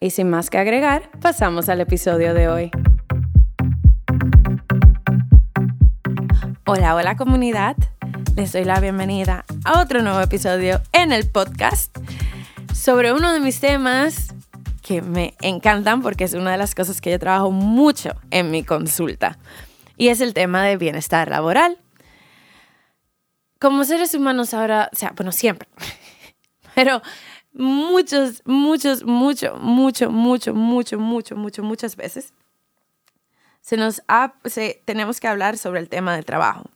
Y 0.00 0.10
sin 0.10 0.30
más 0.30 0.48
que 0.48 0.58
agregar, 0.58 1.10
pasamos 1.20 1.68
al 1.68 1.80
episodio 1.80 2.32
de 2.32 2.48
hoy. 2.48 2.70
Hola, 6.66 6.94
hola 6.94 7.16
comunidad. 7.16 7.76
Les 8.36 8.52
doy 8.52 8.62
la 8.62 8.78
bienvenida 8.78 9.44
a 9.64 9.80
otro 9.80 10.00
nuevo 10.02 10.20
episodio 10.20 10.80
en 10.92 11.10
el 11.10 11.28
podcast 11.28 11.98
sobre 12.72 13.12
uno 13.12 13.32
de 13.32 13.40
mis 13.40 13.58
temas 13.58 14.32
que 14.82 15.02
me 15.02 15.34
encantan 15.40 16.00
porque 16.00 16.22
es 16.22 16.34
una 16.34 16.52
de 16.52 16.58
las 16.58 16.76
cosas 16.76 17.00
que 17.00 17.10
yo 17.10 17.18
trabajo 17.18 17.50
mucho 17.50 18.14
en 18.30 18.52
mi 18.52 18.62
consulta 18.62 19.36
y 19.96 20.10
es 20.10 20.20
el 20.20 20.32
tema 20.32 20.62
de 20.62 20.76
bienestar 20.76 21.28
laboral. 21.28 21.76
Como 23.58 23.82
seres 23.82 24.14
humanos 24.14 24.54
ahora, 24.54 24.90
o 24.92 24.96
sea, 24.96 25.12
bueno, 25.16 25.32
siempre, 25.32 25.68
pero 26.76 27.02
muchos, 27.52 28.42
muchos, 28.44 29.04
mucho, 29.04 29.56
mucho, 29.56 30.10
mucho, 30.10 30.54
mucho, 30.54 30.98
mucho, 30.98 31.36
mucho, 31.36 31.62
muchas 31.62 31.96
veces 31.96 32.32
se 33.60 33.76
nos 33.76 34.02
ha, 34.08 34.34
tenemos 34.84 35.20
que 35.20 35.28
hablar 35.28 35.58
sobre 35.58 35.80
el 35.80 35.88
tema 35.88 36.14
del 36.14 36.24
trabajo. 36.24 36.70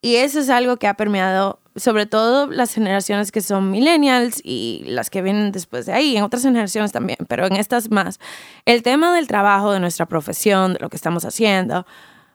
Y 0.00 0.16
eso 0.16 0.38
es 0.38 0.50
algo 0.50 0.76
que 0.76 0.86
ha 0.86 0.94
permeado 0.94 1.60
sobre 1.76 2.06
todo 2.06 2.46
las 2.46 2.72
generaciones 2.72 3.32
que 3.32 3.40
son 3.40 3.70
millennials 3.70 4.40
y 4.44 4.84
las 4.86 5.10
que 5.10 5.22
vienen 5.22 5.50
después 5.50 5.86
de 5.86 5.92
ahí, 5.92 6.16
en 6.16 6.22
otras 6.22 6.42
generaciones 6.42 6.92
también, 6.92 7.18
pero 7.28 7.46
en 7.46 7.56
estas 7.56 7.90
más. 7.90 8.20
El 8.64 8.82
tema 8.82 9.14
del 9.14 9.26
trabajo, 9.26 9.72
de 9.72 9.80
nuestra 9.80 10.06
profesión, 10.06 10.74
de 10.74 10.78
lo 10.78 10.88
que 10.88 10.96
estamos 10.96 11.24
haciendo, 11.24 11.84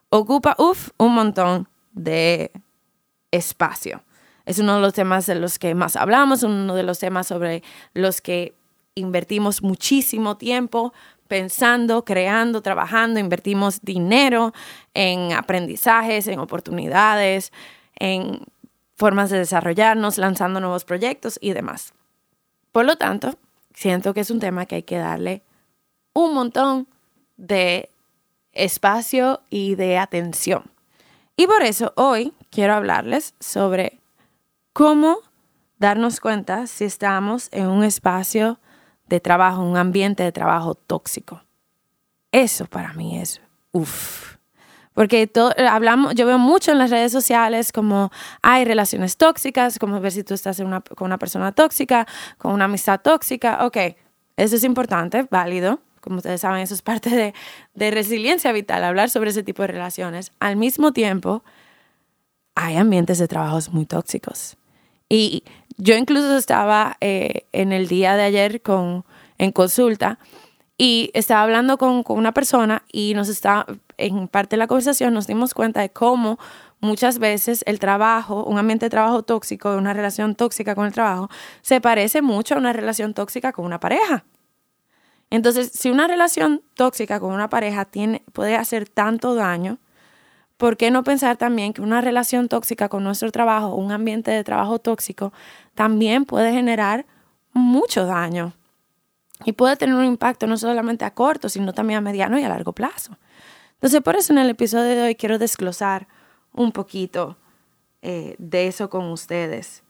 ocupa, 0.09 0.56
uff, 0.58 0.90
un 0.97 1.14
montón 1.14 1.70
de 1.94 2.52
espacio 3.31 4.03
es 4.50 4.58
uno 4.58 4.78
de 4.78 4.82
los 4.82 4.96
temas 4.96 5.28
de 5.28 5.36
los 5.36 5.60
que 5.60 5.76
más 5.76 5.96
hablamos, 5.96 6.42
uno 6.42 6.74
de 6.74 6.82
los 6.82 6.98
temas 6.98 7.28
sobre 7.28 7.62
los 7.94 8.20
que 8.20 8.56
invertimos 8.96 9.62
muchísimo 9.62 10.38
tiempo 10.38 10.92
pensando, 11.28 12.04
creando, 12.04 12.64
trabajando, 12.64 13.20
invertimos 13.20 13.80
dinero 13.82 14.52
en 14.96 15.34
aprendizajes, 15.34 16.28
en 16.28 16.40
oportunidades, 16.40 17.54
en 18.00 18.40
formas 18.96 19.30
de 19.30 19.38
desarrollarnos, 19.38 20.18
lanzando 20.18 20.59
nuevos 20.59 20.84
proyectos 20.84 21.38
y 21.40 21.54
demás. 21.54 21.94
Por 22.72 22.86
lo 22.86 22.96
tanto, 22.96 23.36
siento 23.76 24.16
que 24.16 24.22
es 24.22 24.32
un 24.32 24.40
tema 24.40 24.66
que 24.66 24.78
hay 24.78 24.84
que 24.84 24.98
darle 24.98 25.44
un 26.14 26.34
montón 26.34 26.88
de 27.38 27.92
espacio 28.54 29.42
y 29.52 29.76
de 29.76 30.00
atención. 30.00 30.64
Y 31.38 31.46
por 31.46 31.62
eso 31.62 31.94
hoy 31.96 32.34
quiero 32.50 32.74
hablarles 32.74 33.36
sobre 33.40 33.99
cómo 34.79 35.17
darnos 35.78 36.22
cuenta 36.22 36.66
si 36.66 36.85
estamos 36.85 37.50
en 37.51 37.67
un 37.67 37.84
espacio 37.84 38.62
de 39.07 39.19
trabajo, 39.19 39.62
un 39.62 39.75
ambiente 39.75 40.23
de 40.23 40.31
trabajo 40.31 40.73
tóxico. 40.73 41.44
Eso 42.31 42.66
para 42.66 42.94
mí 42.94 43.19
es 43.19 43.41
uff. 43.73 44.38
Porque 44.94 45.29
hablamos, 45.69 46.16
yo 46.16 46.25
veo 46.25 46.40
mucho 46.40 46.72
en 46.72 46.78
las 46.78 46.91
redes 46.91 47.12
sociales 47.12 47.73
como 47.73 48.09
hay 48.41 48.63
relaciones 48.63 49.17
tóxicas, 49.17 49.79
como 49.79 50.00
ver 50.00 50.13
si 50.13 50.23
tú 50.23 50.34
estás 50.34 50.62
con 50.96 51.06
una 51.07 51.17
persona 51.17 51.51
tóxica, 51.51 52.07
con 52.38 52.53
una 52.53 52.63
amistad 52.63 53.01
tóxica. 53.01 53.66
Ok, 53.66 53.75
eso 54.38 54.56
es 54.56 54.63
importante, 54.63 55.28
válido. 55.29 55.81
Como 56.00 56.17
ustedes 56.17 56.40
saben, 56.40 56.61
eso 56.61 56.73
es 56.73 56.81
parte 56.81 57.09
de, 57.09 57.34
de 57.73 57.91
resiliencia 57.91 58.53
vital, 58.53 58.85
hablar 58.85 59.09
sobre 59.09 59.31
ese 59.31 59.44
tipo 59.44 59.61
de 59.61 59.67
relaciones. 59.67 60.31
Al 60.40 60.56
mismo 60.56 60.94
tiempo, 60.94 61.44
hay 62.56 62.78
ambientes 62.78 63.19
de 63.19 63.28
trabajos 63.28 63.73
muy 63.73 63.85
tóxicos. 63.85 64.56
Y 65.09 65.44
yo 65.78 65.96
incluso 65.96 66.38
estaba 66.38 66.97
eh, 67.02 67.46
en 67.52 67.72
el 67.72 67.88
día 67.88 68.16
de 68.16 68.24
ayer 68.24 68.62
con, 68.62 69.03
en 69.38 69.52
consulta 69.52 70.20
y 70.78 71.12
estaba 71.14 71.42
hablando 71.42 71.78
con, 71.78 72.03
con, 72.03 72.18
una 72.18 72.34
persona 72.34 72.84
y 72.92 73.14
nos 73.16 73.28
está, 73.28 73.66
en 73.97 74.28
parte 74.28 74.56
de 74.56 74.59
la 74.59 74.68
conversación 74.68 75.14
nos 75.14 75.28
dimos 75.28 75.53
cuenta 75.53 75.81
de 75.81 75.90
cómo 75.90 76.40
muchas 76.80 77.20
veces 77.20 77.64
el 77.66 77.80
trabajo, 77.80 78.44
un 78.46 78.58
ambiente 78.58 78.86
de 78.86 78.90
trabajo 78.90 79.24
tóxico, 79.24 79.75
una 79.75 79.94
relación 79.94 80.36
tóxica 80.36 80.75
con 80.75 80.86
el 80.86 80.94
trabajo, 80.94 81.30
se 81.62 81.81
parece 81.81 82.22
mucho 82.22 82.56
a 82.56 82.58
una 82.58 82.74
relación 82.74 83.14
tóxica 83.14 83.52
con 83.52 83.66
una 83.66 83.80
pareja. 83.80 84.24
Entonces, 85.30 85.72
si 85.74 85.90
una 85.90 86.08
relación 86.08 86.64
tóxica 86.74 87.20
con 87.20 87.34
una 87.34 87.50
pareja 87.50 87.86
tiene, 87.86 88.24
puede 88.34 88.56
hacer 88.56 88.90
tanto 88.90 89.36
daño, 89.36 89.78
¿por 90.59 90.75
qué 90.75 90.92
no 90.92 91.06
pensar 91.06 91.38
también 91.38 91.72
que 91.72 91.80
una 91.81 92.02
relación 92.02 92.50
tóxica 92.50 92.90
con 92.90 93.02
nuestro 93.02 93.31
trabajo, 93.31 93.75
un 93.75 93.94
ambiente 93.94 94.30
de 94.30 94.44
trabajo 94.44 94.78
tóxico, 94.78 95.31
también 95.74 96.25
puede 96.25 96.52
generar 96.52 97.06
mucho 97.53 98.06
daño? 98.06 98.52
Y 99.46 99.53
puede 99.53 99.78
tener 99.78 99.96
un 99.96 100.03
impacto 100.03 100.47
no 100.47 100.58
solamente 100.58 101.06
a 101.06 101.14
corto, 101.14 101.47
sino 101.47 101.74
también 101.74 102.00
a 102.00 102.02
mediano 102.02 102.38
y 102.38 102.44
a 102.44 102.50
largo 102.50 102.74
plazo. 102.74 103.18
Entonces, 103.75 104.02
por 104.02 104.18
eso 104.18 104.34
en 104.34 104.40
el 104.40 104.50
episodio 104.50 104.96
de 104.96 105.02
hoy 105.02 105.16
quiero 105.16 105.40
desglosar 105.40 106.09
un 106.52 106.74
poquito 106.74 107.38
eh, 108.02 108.36
de 108.38 108.68
eso 108.68 108.90
con 108.90 109.06
ustedes. 109.06 109.81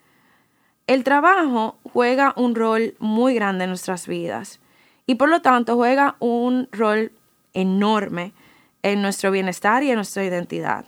El 0.85 1.03
trabajo 1.03 1.79
juega 1.91 2.31
un 2.37 2.53
rol 2.53 2.93
muy 2.99 3.33
grande 3.33 3.63
en 3.63 3.71
nuestras 3.71 4.05
vidas 4.05 4.59
y 5.07 5.15
por 5.15 5.29
lo 5.29 5.41
tanto 5.41 5.75
juega 5.77 6.15
un 6.19 6.69
rol 6.71 7.11
enorme 7.53 8.33
en 8.83 9.01
nuestro 9.01 9.31
bienestar 9.31 9.83
y 9.83 9.89
en 9.89 9.95
nuestra 9.95 10.23
identidad. 10.23 10.85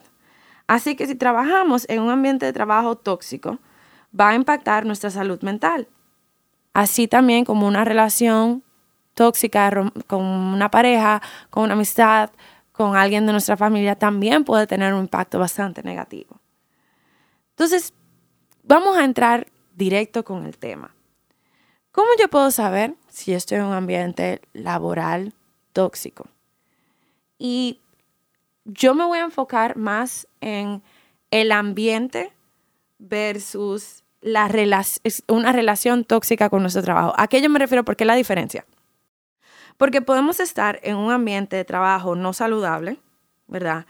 Así 0.68 0.96
que 0.96 1.08
si 1.08 1.16
trabajamos 1.16 1.86
en 1.90 2.02
un 2.02 2.10
ambiente 2.10 2.46
de 2.46 2.54
trabajo 2.54 2.96
tóxico, 2.96 3.60
va 4.18 4.30
a 4.30 4.36
impactar 4.36 4.86
nuestra 4.86 5.10
salud 5.10 5.42
mental. 5.42 5.88
Así 6.74 7.08
también 7.08 7.44
como 7.46 7.68
una 7.68 7.84
relación 7.84 8.64
tóxica 9.14 9.70
con 10.08 10.24
una 10.24 10.72
pareja, 10.72 11.22
con 11.50 11.64
una 11.64 11.74
amistad, 11.74 12.30
con 12.72 12.96
alguien 12.96 13.26
de 13.26 13.34
nuestra 13.34 13.58
familia, 13.58 13.96
también 13.96 14.44
puede 14.44 14.68
tener 14.68 14.94
un 14.94 15.02
impacto 15.02 15.38
bastante 15.38 15.84
negativo. 15.84 16.40
Entonces, 17.52 17.94
vamos 18.64 18.98
a 18.98 19.04
entrar 19.04 19.48
directo 19.76 20.24
con 20.24 20.46
el 20.46 20.58
tema. 20.58 20.96
¿Cómo 21.92 22.08
yo 22.20 22.30
puedo 22.30 22.50
saber 22.52 22.96
si 23.10 23.34
estoy 23.34 23.58
en 23.58 23.66
un 23.66 23.74
ambiente 23.74 24.42
laboral 24.54 25.34
tóxico? 25.74 26.28
Y 27.38 27.81
yo 28.66 28.94
me 28.94 29.06
voy 29.06 29.20
a 29.20 29.24
enfocar 29.24 29.78
más 29.78 30.28
en 30.40 30.82
el 31.32 31.52
ambiente 31.52 32.32
versus 33.00 34.04
la 34.22 34.50
una 35.28 35.52
relación 35.52 36.06
tóxica 36.06 36.50
con 36.50 36.62
nuestro 36.62 36.84
trabajo. 36.84 37.14
¿A 37.18 37.28
qué 37.28 37.42
yo 37.42 37.50
me 37.50 37.60
refiero? 37.60 37.84
¿Por 37.84 37.96
qué 37.96 38.06
la 38.06 38.16
diferencia? 38.16 38.66
Porque 39.78 40.02
podemos 40.02 40.40
estar 40.40 40.80
en 40.84 40.96
un 40.96 41.12
ambiente 41.12 41.56
de 41.56 41.66
trabajo 41.66 42.16
no 42.16 42.34
saludable, 42.34 43.00
¿verdad? 43.48 43.88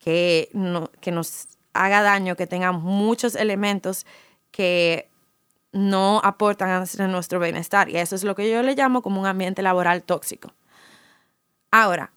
Que, 0.00 0.48
no, 0.52 0.90
que 1.00 1.12
nos 1.12 1.46
haga 1.74 2.02
daño, 2.02 2.34
que 2.34 2.48
tenga 2.48 2.72
muchos 2.72 3.36
elementos 3.36 4.04
que 4.50 5.08
no 5.70 6.20
aportan 6.24 6.70
a 6.70 7.06
nuestro 7.06 7.38
bienestar. 7.38 7.88
Y 7.88 7.98
eso 7.98 8.16
es 8.16 8.24
lo 8.24 8.34
que 8.34 8.50
yo 8.50 8.62
le 8.62 8.74
llamo 8.74 9.00
como 9.00 9.20
un 9.20 9.26
ambiente 9.26 9.62
laboral 9.62 10.02
tóxico. 10.02 10.52
Ahora, 11.70 12.10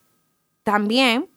también 0.64 1.30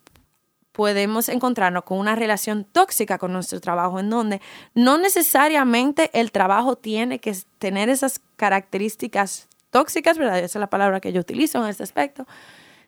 podemos 0.74 1.28
encontrarnos 1.28 1.84
con 1.84 1.98
una 1.98 2.16
relación 2.16 2.64
tóxica 2.64 3.16
con 3.16 3.32
nuestro 3.32 3.60
trabajo, 3.60 4.00
en 4.00 4.10
donde 4.10 4.40
no 4.74 4.98
necesariamente 4.98 6.10
el 6.12 6.32
trabajo 6.32 6.74
tiene 6.74 7.20
que 7.20 7.32
tener 7.58 7.88
esas 7.88 8.20
características 8.34 9.48
tóxicas, 9.70 10.18
¿verdad? 10.18 10.38
Esa 10.38 10.58
es 10.58 10.60
la 10.60 10.70
palabra 10.70 10.98
que 10.98 11.12
yo 11.12 11.20
utilizo 11.20 11.62
en 11.62 11.70
este 11.70 11.84
aspecto, 11.84 12.26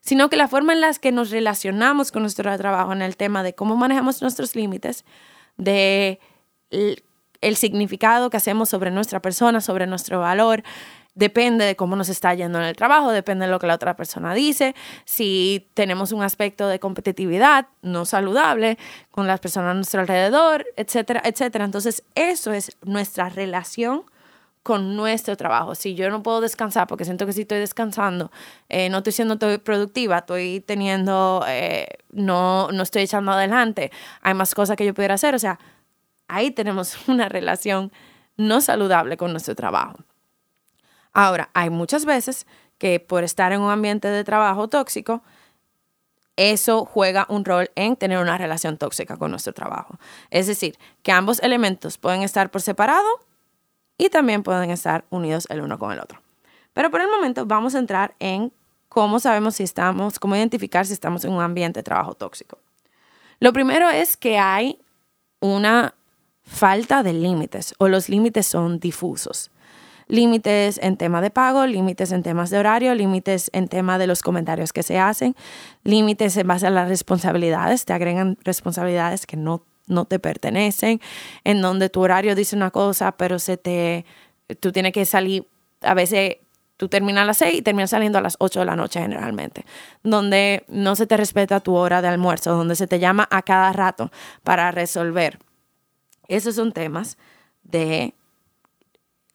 sino 0.00 0.28
que 0.28 0.36
la 0.36 0.48
forma 0.48 0.72
en 0.72 0.80
la 0.80 0.92
que 0.94 1.12
nos 1.12 1.30
relacionamos 1.30 2.10
con 2.10 2.22
nuestro 2.22 2.56
trabajo 2.58 2.92
en 2.92 3.02
el 3.02 3.16
tema 3.16 3.44
de 3.44 3.54
cómo 3.54 3.76
manejamos 3.76 4.20
nuestros 4.20 4.56
límites, 4.56 5.04
de 5.56 6.18
el 6.70 7.56
significado 7.56 8.30
que 8.30 8.36
hacemos 8.36 8.68
sobre 8.68 8.90
nuestra 8.90 9.22
persona, 9.22 9.60
sobre 9.60 9.86
nuestro 9.86 10.18
valor, 10.18 10.64
depende 11.16 11.64
de 11.64 11.74
cómo 11.74 11.96
nos 11.96 12.08
está 12.08 12.32
yendo 12.34 12.58
en 12.58 12.66
el 12.66 12.76
trabajo, 12.76 13.10
depende 13.10 13.46
de 13.46 13.50
lo 13.50 13.58
que 13.58 13.66
la 13.66 13.74
otra 13.74 13.96
persona 13.96 14.34
dice, 14.34 14.76
si 15.04 15.68
tenemos 15.74 16.12
un 16.12 16.22
aspecto 16.22 16.68
de 16.68 16.78
competitividad 16.78 17.66
no 17.82 18.04
saludable 18.04 18.78
con 19.10 19.26
las 19.26 19.40
personas 19.40 19.72
a 19.72 19.74
nuestro 19.74 20.00
alrededor, 20.02 20.66
etcétera, 20.76 21.22
etcétera. 21.24 21.64
Entonces, 21.64 22.04
eso 22.14 22.52
es 22.52 22.76
nuestra 22.82 23.30
relación 23.30 24.04
con 24.62 24.94
nuestro 24.94 25.36
trabajo. 25.36 25.74
Si 25.74 25.94
yo 25.94 26.10
no 26.10 26.22
puedo 26.22 26.40
descansar 26.40 26.86
porque 26.86 27.04
siento 27.04 27.24
que 27.24 27.32
si 27.32 27.42
estoy 27.42 27.60
descansando, 27.60 28.30
eh, 28.68 28.90
no 28.90 28.98
estoy 28.98 29.12
siendo 29.12 29.38
productiva, 29.38 30.18
estoy 30.18 30.60
teniendo, 30.60 31.44
eh, 31.48 31.86
no, 32.10 32.70
no 32.72 32.82
estoy 32.82 33.02
echando 33.02 33.32
adelante, 33.32 33.90
hay 34.20 34.34
más 34.34 34.54
cosas 34.54 34.76
que 34.76 34.84
yo 34.84 34.92
pudiera 34.92 35.14
hacer. 35.14 35.34
O 35.34 35.38
sea, 35.38 35.58
ahí 36.28 36.50
tenemos 36.50 36.98
una 37.08 37.28
relación 37.28 37.90
no 38.36 38.60
saludable 38.60 39.16
con 39.16 39.30
nuestro 39.30 39.54
trabajo. 39.54 39.98
Ahora, 41.16 41.48
hay 41.54 41.70
muchas 41.70 42.04
veces 42.04 42.46
que 42.76 43.00
por 43.00 43.24
estar 43.24 43.50
en 43.54 43.62
un 43.62 43.70
ambiente 43.70 44.06
de 44.06 44.22
trabajo 44.22 44.68
tóxico, 44.68 45.22
eso 46.36 46.84
juega 46.84 47.24
un 47.30 47.46
rol 47.46 47.70
en 47.74 47.96
tener 47.96 48.18
una 48.18 48.36
relación 48.36 48.76
tóxica 48.76 49.16
con 49.16 49.30
nuestro 49.30 49.54
trabajo. 49.54 49.98
Es 50.28 50.46
decir, 50.46 50.76
que 51.02 51.12
ambos 51.12 51.40
elementos 51.42 51.96
pueden 51.96 52.20
estar 52.20 52.50
por 52.50 52.60
separado 52.60 53.08
y 53.96 54.10
también 54.10 54.42
pueden 54.42 54.70
estar 54.70 55.06
unidos 55.08 55.46
el 55.48 55.62
uno 55.62 55.78
con 55.78 55.90
el 55.90 56.00
otro. 56.00 56.20
Pero 56.74 56.90
por 56.90 57.00
el 57.00 57.08
momento 57.08 57.46
vamos 57.46 57.74
a 57.74 57.78
entrar 57.78 58.14
en 58.18 58.52
cómo 58.90 59.18
sabemos 59.18 59.56
si 59.56 59.62
estamos, 59.62 60.18
cómo 60.18 60.36
identificar 60.36 60.84
si 60.84 60.92
estamos 60.92 61.24
en 61.24 61.32
un 61.32 61.40
ambiente 61.40 61.80
de 61.80 61.84
trabajo 61.84 62.12
tóxico. 62.12 62.58
Lo 63.40 63.54
primero 63.54 63.88
es 63.88 64.18
que 64.18 64.36
hay 64.36 64.82
una 65.40 65.94
falta 66.42 67.02
de 67.02 67.14
límites 67.14 67.74
o 67.78 67.88
los 67.88 68.10
límites 68.10 68.46
son 68.46 68.78
difusos 68.80 69.50
límites 70.08 70.78
en 70.82 70.96
tema 70.96 71.20
de 71.20 71.30
pago, 71.30 71.66
límites 71.66 72.12
en 72.12 72.22
temas 72.22 72.50
de 72.50 72.58
horario, 72.58 72.94
límites 72.94 73.50
en 73.52 73.68
tema 73.68 73.98
de 73.98 74.06
los 74.06 74.22
comentarios 74.22 74.72
que 74.72 74.82
se 74.82 74.98
hacen, 74.98 75.34
límites 75.84 76.36
en 76.36 76.46
base 76.46 76.66
a 76.66 76.70
las 76.70 76.88
responsabilidades, 76.88 77.84
te 77.84 77.92
agregan 77.92 78.38
responsabilidades 78.44 79.26
que 79.26 79.36
no, 79.36 79.64
no 79.86 80.04
te 80.04 80.18
pertenecen, 80.18 81.00
en 81.44 81.60
donde 81.60 81.88
tu 81.88 82.00
horario 82.00 82.34
dice 82.34 82.56
una 82.56 82.70
cosa, 82.70 83.12
pero 83.12 83.38
se 83.38 83.56
te, 83.56 84.04
tú 84.60 84.72
tienes 84.72 84.92
que 84.92 85.04
salir, 85.04 85.48
a 85.80 85.94
veces 85.94 86.36
tú 86.76 86.88
terminas 86.88 87.22
a 87.22 87.26
las 87.26 87.38
6 87.38 87.56
y 87.56 87.62
terminas 87.62 87.90
saliendo 87.90 88.18
a 88.18 88.22
las 88.22 88.36
8 88.38 88.60
de 88.60 88.66
la 88.66 88.76
noche 88.76 89.00
generalmente, 89.00 89.64
donde 90.02 90.64
no 90.68 90.94
se 90.94 91.06
te 91.06 91.16
respeta 91.16 91.60
tu 91.60 91.74
hora 91.74 92.02
de 92.02 92.08
almuerzo, 92.08 92.54
donde 92.54 92.76
se 92.76 92.86
te 92.86 92.98
llama 92.98 93.26
a 93.30 93.42
cada 93.42 93.72
rato 93.72 94.12
para 94.44 94.70
resolver. 94.70 95.38
Esos 96.28 96.56
son 96.56 96.72
temas 96.72 97.18
de 97.62 98.14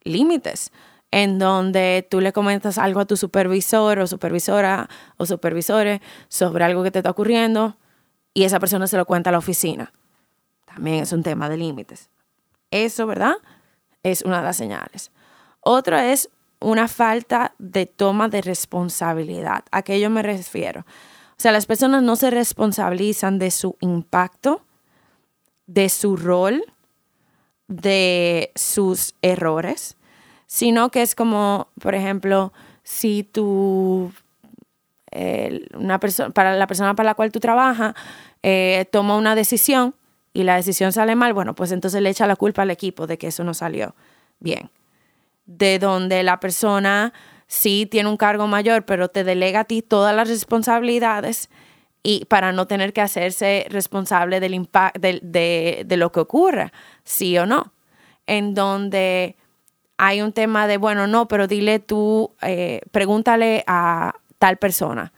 límites 0.04 0.72
en 1.12 1.40
donde 1.40 2.08
tú 2.10 2.22
le 2.22 2.32
comentas 2.32 2.78
algo 2.78 3.02
a 3.02 3.06
tu 3.06 3.18
supervisor 3.18 4.00
o 4.00 4.08
supervisora 4.08 4.90
o 5.18 5.26
supervisores 5.26 6.00
sobre 6.30 6.64
algo 6.64 6.84
que 6.84 6.92
te 6.92 7.00
está 7.00 7.12
ocurriendo 7.12 7.76
y 8.34 8.44
esa 8.44 8.60
persona 8.60 8.88
se 8.88 8.98
lo 8.98 9.06
cuenta 9.06 9.30
a 9.30 9.34
la 9.34 9.40
oficina. 9.40 9.92
También 10.66 11.04
es 11.04 11.12
un 11.12 11.22
tema 11.22 11.50
de 11.50 11.58
límites. 11.58 12.10
Eso, 12.72 13.06
¿verdad? 13.08 13.36
Es 14.04 14.22
una 14.22 14.38
de 14.38 14.46
las 14.46 14.58
señales. 14.58 15.12
Otra 15.60 16.12
es 16.12 16.30
una 16.62 16.88
falta 16.88 17.54
de 17.58 17.86
toma 17.86 18.30
de 18.30 18.42
responsabilidad. 18.42 19.66
¿A 19.72 19.82
qué 19.82 20.00
yo 20.00 20.10
me 20.10 20.22
refiero? 20.22 20.82
O 20.82 21.42
sea, 21.42 21.52
las 21.52 21.66
personas 21.66 22.04
no 22.04 22.16
se 22.16 22.30
responsabilizan 22.30 23.40
de 23.40 23.52
su 23.52 23.76
impacto, 23.82 24.62
de 25.66 25.90
su 25.90 26.16
rol, 26.16 26.64
de 27.72 28.52
sus 28.56 29.16
errores, 29.22 29.96
sino 30.46 30.92
que 30.92 31.02
es 31.02 31.16
como, 31.16 31.70
por 31.80 31.96
ejemplo, 31.96 32.52
si 32.84 33.24
tú, 33.24 34.12
una 35.74 36.00
persona, 36.00 36.32
para 36.32 36.56
la 36.56 36.68
persona 36.68 36.96
para 36.96 37.08
la 37.08 37.16
cual 37.16 37.32
tú 37.32 37.40
trabajas, 37.40 37.96
eh, 38.44 38.86
toma 38.92 39.16
una 39.16 39.36
decisión 39.36 39.96
y 40.34 40.44
la 40.44 40.58
decisión 40.58 40.92
sale 40.92 41.16
mal, 41.16 41.34
bueno, 41.34 41.56
pues 41.56 41.72
entonces 41.72 42.02
le 42.02 42.10
echa 42.10 42.28
la 42.28 42.36
culpa 42.36 42.64
al 42.64 42.72
equipo 42.72 43.08
de 43.08 43.18
que 43.18 43.28
eso 43.28 43.46
no 43.46 43.54
salió 43.54 43.96
bien. 44.40 44.70
De 45.46 45.80
donde 45.80 46.24
la 46.24 46.42
persona 46.42 47.14
sí 47.48 47.88
tiene 47.90 48.10
un 48.10 48.18
cargo 48.18 48.48
mayor, 48.48 48.84
pero 48.86 49.08
te 49.08 49.24
delega 49.24 49.62
a 49.62 49.66
ti 49.66 49.82
todas 49.82 50.14
las 50.14 50.28
responsabilidades 50.28 51.50
y 52.04 52.26
para 52.26 52.52
no 52.52 52.68
tener 52.68 52.94
que 52.94 53.02
hacerse 53.02 53.68
responsable 53.70 54.40
del 54.40 54.54
impacto 54.54 55.00
de, 55.02 55.86
lo 55.90 56.12
que 56.12 56.20
ocurra, 56.20 56.74
sí 57.04 57.38
o 57.38 57.46
no. 57.46 57.74
En 58.26 58.54
donde 58.54 59.36
hay 59.98 60.22
un 60.22 60.34
tema 60.34 60.68
de, 60.68 60.78
bueno, 60.78 61.06
no, 61.08 61.28
pero 61.28 61.48
dile 61.48 61.80
tú, 61.80 62.36
eh, 62.42 62.82
pregúntale 62.92 63.64
a 63.68 64.16
tal 64.40 64.58
persona. 64.58 65.14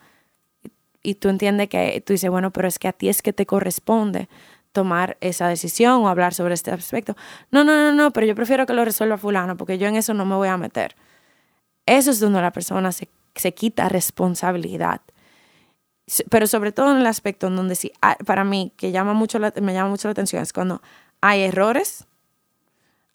Y 1.02 1.16
tú 1.16 1.30
entiendes 1.30 1.70
que 1.70 2.02
tú 2.06 2.14
dices, 2.14 2.30
bueno, 2.30 2.52
pero 2.52 2.68
es 2.68 2.80
que 2.80 2.88
a 2.88 2.94
ti 2.94 3.10
es 3.10 3.22
que 3.22 3.34
te 3.34 3.46
corresponde 3.46 4.30
tomar 4.74 5.18
esa 5.22 5.48
decisión 5.48 6.04
o 6.04 6.10
hablar 6.10 6.34
sobre 6.34 6.54
este 6.54 6.72
aspecto. 6.72 7.16
No, 7.52 7.64
no, 7.64 7.76
no, 7.76 7.94
no, 7.94 8.12
pero 8.12 8.26
yo 8.26 8.36
prefiero 8.36 8.66
que 8.66 8.74
lo 8.74 8.84
resuelva 8.84 9.18
fulano 9.18 9.56
porque 9.56 9.78
yo 9.78 9.88
en 9.88 9.96
eso 9.96 10.14
no 10.14 10.26
me 10.26 10.36
voy 10.36 10.50
a 10.50 10.58
meter. 10.58 10.96
Eso 11.86 12.12
es 12.12 12.20
donde 12.20 12.42
la 12.42 12.52
persona 12.52 12.92
se, 12.92 13.10
se 13.36 13.54
quita 13.54 13.88
responsabilidad 13.90 15.02
pero 16.30 16.48
sobre 16.48 16.72
todo 16.72 16.92
en 16.92 16.98
el 16.98 17.08
aspecto 17.08 17.48
en 17.48 17.56
donde 17.56 17.76
sí, 17.76 17.92
para 18.26 18.44
mí, 18.44 18.74
que 18.76 18.92
llama 18.92 19.14
mucho 19.14 19.40
me 19.40 19.74
llama 19.74 19.90
mucho 19.90 20.08
la 20.08 20.12
atención, 20.12 20.42
es 20.42 20.54
cuando 20.54 20.82
hay 21.22 21.44
errores, 21.44 22.06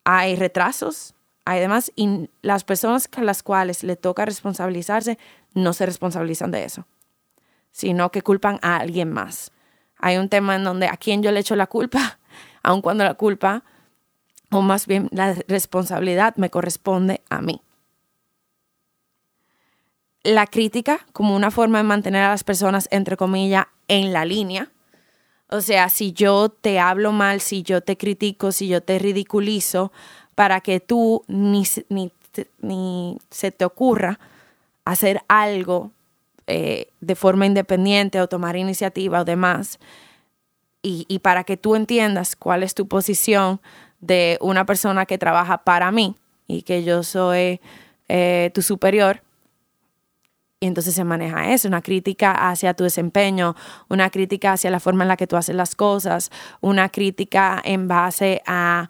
hay 0.04 0.36
retrasos, 0.36 1.14
hay 1.44 1.60
demás, 1.60 1.92
y 1.96 2.30
las 2.42 2.64
personas 2.64 3.08
a 3.14 3.22
las 3.22 3.42
cuales 3.42 3.84
le 3.84 3.96
toca 3.96 4.24
responsabilizarse 4.24 5.18
no 5.54 5.72
se 5.72 5.86
responsabilizan 5.86 6.50
de 6.50 6.64
eso, 6.64 6.86
sino 7.72 8.10
que 8.10 8.22
culpan 8.22 8.58
a 8.62 8.76
alguien 8.76 9.12
más. 9.12 9.52
Hay 9.98 10.16
un 10.16 10.28
tema 10.28 10.56
en 10.56 10.64
donde 10.64 10.86
a 10.86 10.96
quién 10.96 11.22
yo 11.22 11.30
le 11.32 11.40
echo 11.40 11.56
la 11.56 11.66
culpa, 11.66 12.18
aun 12.62 12.80
cuando 12.80 13.04
la 13.04 13.14
culpa, 13.14 13.64
o 14.50 14.62
más 14.62 14.86
bien 14.86 15.08
la 15.12 15.34
responsabilidad 15.46 16.36
me 16.36 16.48
corresponde 16.48 17.22
a 17.28 17.42
mí 17.42 17.60
la 20.28 20.46
crítica 20.46 21.00
como 21.12 21.34
una 21.34 21.50
forma 21.50 21.78
de 21.78 21.84
mantener 21.84 22.22
a 22.22 22.30
las 22.30 22.44
personas, 22.44 22.88
entre 22.90 23.16
comillas, 23.16 23.66
en 23.88 24.12
la 24.12 24.24
línea. 24.24 24.70
O 25.48 25.60
sea, 25.60 25.88
si 25.88 26.12
yo 26.12 26.50
te 26.50 26.78
hablo 26.78 27.12
mal, 27.12 27.40
si 27.40 27.62
yo 27.62 27.80
te 27.80 27.96
critico, 27.96 28.52
si 28.52 28.68
yo 28.68 28.82
te 28.82 28.98
ridiculizo, 28.98 29.92
para 30.34 30.60
que 30.60 30.78
tú 30.80 31.24
ni, 31.26 31.64
ni, 32.60 33.18
se 33.30 33.50
te 33.50 33.64
ocurra 33.64 34.20
hacer 34.84 35.22
algo 35.26 35.90
eh, 36.46 36.88
de 37.00 37.14
forma 37.14 37.46
independiente 37.46 38.20
o 38.20 38.28
tomar 38.28 38.56
iniciativa 38.56 39.20
o 39.20 39.24
demás, 39.24 39.78
y, 40.80 41.18
para 41.18 41.44
que 41.44 41.58
tú 41.58 41.74
entiendas 41.74 42.34
cuál 42.34 42.62
es 42.62 42.74
tu 42.74 42.88
posición 42.88 43.60
de 44.00 44.38
una 44.40 44.64
persona 44.64 45.04
que 45.04 45.18
trabaja 45.18 45.58
para 45.58 45.90
mí 45.90 46.16
y 46.46 46.62
que 46.62 46.82
yo 46.82 47.02
soy 47.02 47.60
eh, 48.08 48.50
tu 48.54 48.62
superior, 48.62 49.22
y 50.60 50.66
entonces 50.66 50.94
se 50.94 51.04
maneja 51.04 51.52
eso, 51.52 51.68
una 51.68 51.82
crítica 51.82 52.50
hacia 52.50 52.74
tu 52.74 52.84
desempeño, 52.84 53.54
una 53.88 54.10
crítica 54.10 54.52
hacia 54.52 54.70
la 54.70 54.80
forma 54.80 55.04
en 55.04 55.08
la 55.08 55.16
que 55.16 55.26
tú 55.26 55.36
haces 55.36 55.54
las 55.54 55.74
cosas, 55.74 56.30
una 56.60 56.88
crítica 56.88 57.60
en 57.64 57.86
base 57.86 58.42
a 58.46 58.88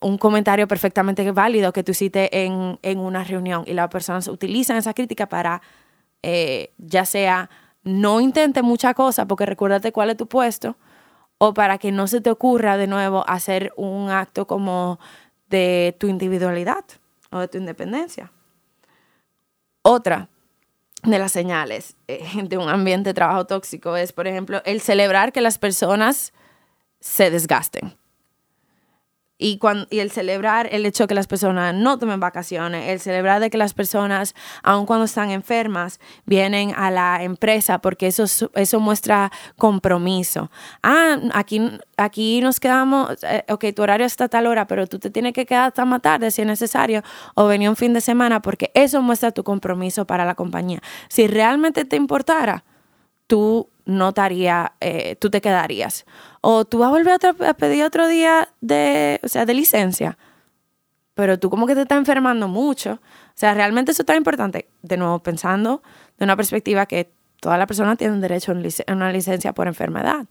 un 0.00 0.18
comentario 0.18 0.66
perfectamente 0.66 1.30
válido 1.30 1.72
que 1.72 1.84
tú 1.84 1.92
hiciste 1.92 2.44
en, 2.44 2.98
una 2.98 3.22
reunión 3.22 3.64
y 3.66 3.74
las 3.74 3.88
personas 3.88 4.28
utilizan 4.28 4.76
esa 4.76 4.94
crítica 4.94 5.28
para, 5.28 5.62
eh, 6.22 6.72
ya 6.78 7.04
sea, 7.04 7.50
no 7.84 8.20
intente 8.20 8.62
mucha 8.62 8.94
cosa 8.94 9.26
porque 9.26 9.46
recuérdate 9.46 9.92
cuál 9.92 10.10
es 10.10 10.16
tu 10.16 10.26
puesto, 10.26 10.76
o 11.38 11.54
para 11.54 11.78
que 11.78 11.92
no 11.92 12.06
se 12.06 12.20
te 12.20 12.30
ocurra 12.30 12.76
de 12.76 12.86
nuevo 12.86 13.28
hacer 13.28 13.72
un 13.76 14.10
acto 14.10 14.46
como 14.46 15.00
de 15.50 15.96
tu 15.98 16.06
individualidad 16.06 16.84
o 17.30 17.40
de 17.40 17.48
tu 17.48 17.58
independencia. 17.58 18.30
Otra, 19.82 20.28
de 21.02 21.18
las 21.18 21.32
señales 21.32 21.96
eh, 22.08 22.24
de 22.44 22.58
un 22.58 22.68
ambiente 22.68 23.10
de 23.10 23.14
trabajo 23.14 23.46
tóxico 23.46 23.96
es, 23.96 24.12
por 24.12 24.26
ejemplo, 24.26 24.62
el 24.64 24.80
celebrar 24.80 25.32
que 25.32 25.40
las 25.40 25.58
personas 25.58 26.32
se 27.00 27.30
desgasten. 27.30 27.96
Y, 29.42 29.58
cuando, 29.58 29.88
y 29.90 29.98
el 29.98 30.12
celebrar 30.12 30.68
el 30.70 30.86
hecho 30.86 31.02
de 31.04 31.08
que 31.08 31.14
las 31.16 31.26
personas 31.26 31.74
no 31.74 31.98
tomen 31.98 32.20
vacaciones, 32.20 32.88
el 32.88 33.00
celebrar 33.00 33.40
de 33.40 33.50
que 33.50 33.58
las 33.58 33.74
personas, 33.74 34.36
aun 34.62 34.86
cuando 34.86 35.06
están 35.06 35.30
enfermas, 35.32 35.98
vienen 36.26 36.72
a 36.76 36.92
la 36.92 37.24
empresa 37.24 37.80
porque 37.80 38.06
eso, 38.06 38.24
eso 38.54 38.78
muestra 38.78 39.32
compromiso. 39.56 40.48
Ah, 40.84 41.18
aquí, 41.34 41.60
aquí 41.96 42.40
nos 42.40 42.60
quedamos, 42.60 43.18
eh, 43.24 43.44
ok, 43.48 43.64
tu 43.74 43.82
horario 43.82 44.06
está 44.06 44.24
a 44.24 44.28
tal 44.28 44.46
hora, 44.46 44.68
pero 44.68 44.86
tú 44.86 45.00
te 45.00 45.10
tienes 45.10 45.32
que 45.32 45.44
quedar 45.44 45.68
hasta 45.68 45.84
más 45.84 46.02
tarde 46.02 46.30
si 46.30 46.42
es 46.42 46.46
necesario 46.46 47.02
o 47.34 47.46
venir 47.48 47.68
un 47.68 47.76
fin 47.76 47.92
de 47.92 48.00
semana 48.00 48.40
porque 48.42 48.70
eso 48.74 49.02
muestra 49.02 49.32
tu 49.32 49.42
compromiso 49.42 50.06
para 50.06 50.24
la 50.24 50.36
compañía. 50.36 50.80
Si 51.08 51.26
realmente 51.26 51.84
te 51.84 51.96
importara, 51.96 52.62
tú 53.26 53.71
no 53.84 54.12
eh, 54.80 55.16
tú 55.16 55.30
te 55.30 55.40
quedarías. 55.40 56.04
O 56.40 56.64
tú 56.64 56.78
vas 56.78 56.88
a 56.88 56.90
volver 56.90 57.18
a, 57.46 57.54
pedir 57.54 57.84
otro 57.84 58.08
día 58.08 58.48
de, 58.60 59.20
o 59.22 59.28
sea, 59.28 59.44
de 59.46 59.54
licencia, 59.54 60.18
pero 61.14 61.38
tú 61.38 61.50
como 61.50 61.66
que 61.66 61.74
te 61.74 61.82
estás 61.82 61.98
enfermando 61.98 62.48
mucho. 62.48 62.92
O 62.92 63.34
sea, 63.34 63.54
realmente 63.54 63.92
eso 63.92 64.02
está 64.02 64.16
importante. 64.16 64.68
De 64.82 64.96
nuevo, 64.96 65.22
pensando 65.22 65.82
de 66.18 66.24
una 66.24 66.36
perspectiva 66.36 66.86
que 66.86 67.12
toda 67.40 67.58
la 67.58 67.66
persona 67.66 67.96
tiene 67.96 68.18
derecho 68.18 68.52
a 68.52 68.92
una 68.92 69.12
licencia 69.12 69.52
por 69.52 69.66
enfermedad. 69.66 70.26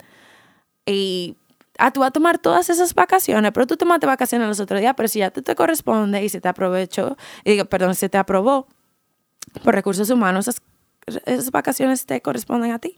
Y 0.86 1.38
ah, 1.78 1.92
tú 1.92 2.00
vas 2.00 2.10
a 2.10 2.12
tomar 2.12 2.40
todas 2.40 2.70
esas 2.70 2.94
vacaciones, 2.94 3.52
pero 3.52 3.68
tú 3.68 3.78
tomaste 3.78 4.06
vacaciones 4.08 4.48
los 4.48 4.60
otros 4.60 4.80
días, 4.80 4.94
pero 4.96 5.08
si 5.08 5.20
ya 5.20 5.30
te, 5.32 5.42
te 5.42 5.56
corresponde 5.56 6.24
y 6.24 6.30
se 6.30 6.42
te 6.42 6.48
aprovechó, 6.48 7.18
y 7.44 7.64
perdón, 7.66 7.96
se 7.96 8.10
te 8.10 8.18
aprobó 8.18 8.68
por 9.64 9.76
recursos 9.76 10.10
humanos, 10.10 10.48
esas, 10.48 11.52
vacaciones 11.52 12.06
te 12.06 12.22
corresponden 12.22 12.72
a 12.72 12.80
ti. 12.80 12.98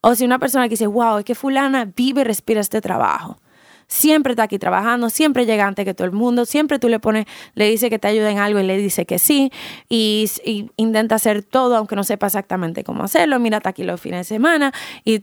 O 0.00 0.14
si 0.14 0.24
una 0.24 0.38
persona 0.38 0.64
que 0.64 0.70
dice, 0.70 0.86
wow, 0.86 1.18
es 1.18 1.24
que 1.24 1.34
fulana 1.34 1.84
vive 1.84 2.22
y 2.22 2.24
respira 2.24 2.60
este 2.60 2.80
trabajo. 2.80 3.38
Siempre 3.86 4.32
está 4.32 4.44
aquí 4.44 4.58
trabajando, 4.58 5.10
siempre 5.10 5.46
llega 5.46 5.66
antes 5.66 5.84
que 5.84 5.94
todo 5.94 6.06
el 6.06 6.12
mundo, 6.12 6.44
siempre 6.46 6.78
tú 6.78 6.88
le 6.88 7.00
pones, 7.00 7.26
le 7.54 7.68
dice 7.68 7.90
que 7.90 7.98
te 7.98 8.06
ayuda 8.06 8.30
en 8.30 8.38
algo 8.38 8.60
y 8.60 8.62
le 8.62 8.76
dice 8.76 9.04
que 9.04 9.18
sí, 9.18 9.50
y, 9.88 10.30
intenta 10.76 11.16
hacer 11.16 11.42
todo 11.42 11.76
aunque 11.76 11.96
no 11.96 12.04
sepa 12.04 12.26
exactamente 12.26 12.84
cómo 12.84 13.02
hacerlo, 13.02 13.40
mira, 13.40 13.56
está 13.56 13.70
aquí 13.70 13.82
los 13.82 14.00
fines 14.00 14.20
de 14.20 14.24
semana, 14.24 14.72
y, 15.04 15.20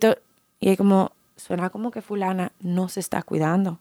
y 0.60 0.69
es 0.69 0.77
como, 0.77 1.13
suena 1.38 1.69
como 1.69 1.91
que 1.91 2.01
fulana 2.01 2.51
no 2.60 2.89
se 2.89 3.00
está 3.00 3.24
cuidando. 3.24 3.79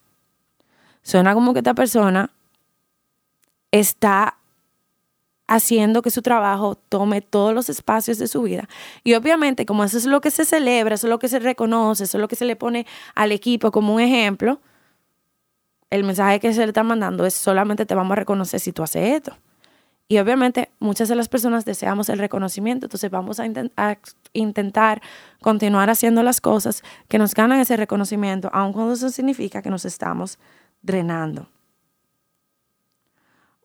Suena 1.02 1.34
como 1.34 1.52
que 1.52 1.60
esta 1.60 1.74
persona 1.74 2.30
está 3.72 4.36
haciendo 5.48 6.02
que 6.02 6.10
su 6.10 6.22
trabajo 6.22 6.74
tome 6.74 7.20
todos 7.20 7.54
los 7.54 7.68
espacios 7.68 8.18
de 8.18 8.26
su 8.26 8.42
vida. 8.42 8.68
Y 9.04 9.14
obviamente, 9.14 9.66
como 9.66 9.84
eso 9.84 9.98
es 9.98 10.06
lo 10.06 10.20
que 10.20 10.30
se 10.30 10.44
celebra, 10.44 10.96
eso 10.96 11.06
es 11.06 11.10
lo 11.10 11.18
que 11.18 11.28
se 11.28 11.38
reconoce, 11.38 12.04
eso 12.04 12.18
es 12.18 12.20
lo 12.20 12.28
que 12.28 12.36
se 12.36 12.44
le 12.44 12.56
pone 12.56 12.86
al 13.14 13.32
equipo 13.32 13.70
como 13.70 13.94
un 13.94 14.00
ejemplo, 14.00 14.60
el 15.90 16.04
mensaje 16.04 16.40
que 16.40 16.52
se 16.52 16.60
le 16.60 16.66
está 16.66 16.82
mandando 16.82 17.24
es 17.26 17.34
solamente 17.34 17.86
te 17.86 17.94
vamos 17.94 18.12
a 18.12 18.16
reconocer 18.16 18.60
si 18.60 18.72
tú 18.72 18.82
haces 18.82 19.14
esto. 19.14 19.36
Y 20.08 20.18
obviamente 20.18 20.70
muchas 20.78 21.08
de 21.08 21.16
las 21.16 21.28
personas 21.28 21.64
deseamos 21.64 22.08
el 22.08 22.18
reconocimiento, 22.18 22.86
entonces 22.86 23.10
vamos 23.10 23.40
a, 23.40 23.46
a, 23.76 23.98
intentar 24.32 25.02
continuar 25.40 25.90
haciendo 25.90 26.22
las 26.22 26.40
cosas 26.40 26.84
que 27.08 27.18
nos 27.18 27.34
ganan 27.34 27.58
ese 27.60 27.76
reconocimiento, 27.76 28.48
aun 28.52 28.72
cuando 28.72 28.94
eso 28.94 29.10
significa 29.10 29.62
que 29.62 29.70
nos 29.70 29.84
estamos 29.84 30.38
drenando. 30.82 31.48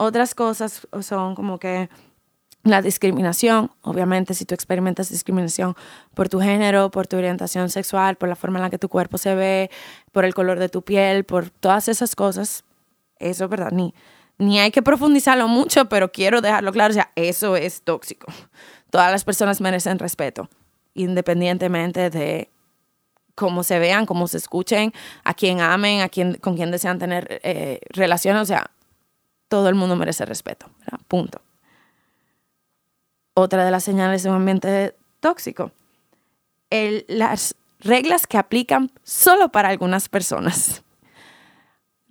Otras 0.03 0.33
cosas 0.33 0.87
son 1.01 1.35
como 1.35 1.59
que 1.59 1.87
la 2.63 2.81
discriminación, 2.81 3.69
obviamente 3.81 4.33
si 4.33 4.45
tú 4.45 4.55
experimentas 4.55 5.09
discriminación 5.09 5.75
por 6.15 6.27
tu 6.27 6.41
género, 6.41 6.89
por 6.89 7.05
tu 7.05 7.17
orientación 7.17 7.69
sexual, 7.69 8.15
por 8.15 8.27
la 8.27 8.35
forma 8.35 8.57
en 8.57 8.63
la 8.63 8.71
que 8.71 8.79
tu 8.79 8.89
cuerpo 8.89 9.19
se 9.19 9.35
ve, 9.35 9.69
por 10.11 10.25
el 10.25 10.33
color 10.33 10.57
de 10.57 10.69
tu 10.69 10.81
piel, 10.81 11.23
por 11.23 11.51
todas 11.51 11.87
esas 11.87 12.15
cosas, 12.15 12.63
eso 13.19 13.43
es 13.43 13.49
verdad, 13.51 13.69
ni, 13.71 13.93
ni 14.39 14.59
hay 14.59 14.71
que 14.71 14.81
profundizarlo 14.81 15.47
mucho, 15.47 15.85
pero 15.85 16.11
quiero 16.11 16.41
dejarlo 16.41 16.71
claro, 16.71 16.89
o 16.89 16.95
sea, 16.95 17.11
eso 17.15 17.55
es 17.55 17.83
tóxico. 17.83 18.25
Todas 18.89 19.11
las 19.11 19.23
personas 19.23 19.61
merecen 19.61 19.99
respeto, 19.99 20.49
independientemente 20.95 22.09
de 22.09 22.49
cómo 23.35 23.61
se 23.61 23.77
vean, 23.77 24.07
cómo 24.07 24.27
se 24.27 24.37
escuchen, 24.37 24.93
a 25.23 25.35
quién 25.35 25.61
amen, 25.61 26.01
a 26.01 26.09
quién, 26.09 26.39
con 26.41 26.55
quién 26.55 26.71
desean 26.71 26.97
tener 26.97 27.39
eh, 27.43 27.81
relaciones, 27.93 28.41
o 28.41 28.45
sea, 28.45 28.71
todo 29.51 29.67
el 29.67 29.75
mundo 29.75 29.97
merece 29.97 30.25
respeto. 30.25 30.67
Punto. 31.09 31.41
Otra 33.33 33.65
de 33.65 33.71
las 33.71 33.83
señales 33.83 34.23
de 34.23 34.29
un 34.29 34.37
ambiente 34.37 34.95
tóxico. 35.19 35.73
las 36.69 37.55
reglas 37.81 38.27
que 38.27 38.37
aplican 38.37 38.93
solo 39.03 39.49
para 39.49 39.67
algunas 39.67 40.07
personas. 40.07 40.83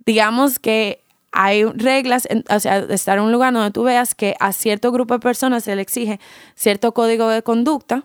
Digamos 0.05 0.59
que 0.59 1.03
hay 1.31 1.63
reglas, 1.63 2.27
o 2.47 2.59
sea, 2.59 2.77
estar 2.77 3.17
en 3.17 3.23
un 3.23 3.31
lugar 3.31 3.53
donde 3.53 3.71
tú 3.71 3.81
veas 3.81 4.13
que 4.13 4.35
a 4.39 4.53
cierto 4.53 4.91
grupo 4.91 5.15
de 5.15 5.19
personas 5.19 5.63
se 5.63 5.75
le 5.75 5.81
exige 5.81 6.19
cierto 6.53 6.93
código 6.93 7.27
de 7.27 7.41
conducta 7.41 8.03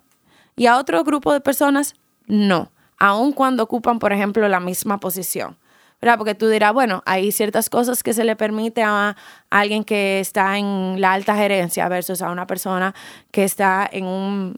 y 0.57 0.65
a 0.65 0.79
otro 0.79 1.05
grupo 1.05 1.35
de 1.35 1.43
personas 1.43 1.95
no, 2.27 2.73
aun 2.99 3.33
cuando 3.33 3.65
ocupan, 3.65 3.99
por 3.99 4.15
ejemplo, 4.15 4.49
la 4.49 4.61
misma 4.61 4.99
posición. 4.99 5.59
¿Verdad? 6.01 6.19
Porque 6.19 6.35
tú 6.35 6.49
dirás, 6.49 6.73
bueno, 6.73 7.03
hay 7.07 7.33
ciertas 7.33 7.71
cosas 7.71 8.03
que 8.03 8.13
se 8.13 8.25
le 8.25 8.37
permite 8.37 8.83
a, 8.83 9.17
alguien 9.51 9.85
que 9.85 10.21
está 10.21 10.59
en 10.59 11.01
la 11.01 11.13
alta 11.13 11.37
gerencia 11.37 11.89
versus 11.89 12.23
a 12.23 12.31
una 12.31 12.47
persona 12.47 12.95
que 13.31 13.45
está 13.45 13.89
en 13.91 14.05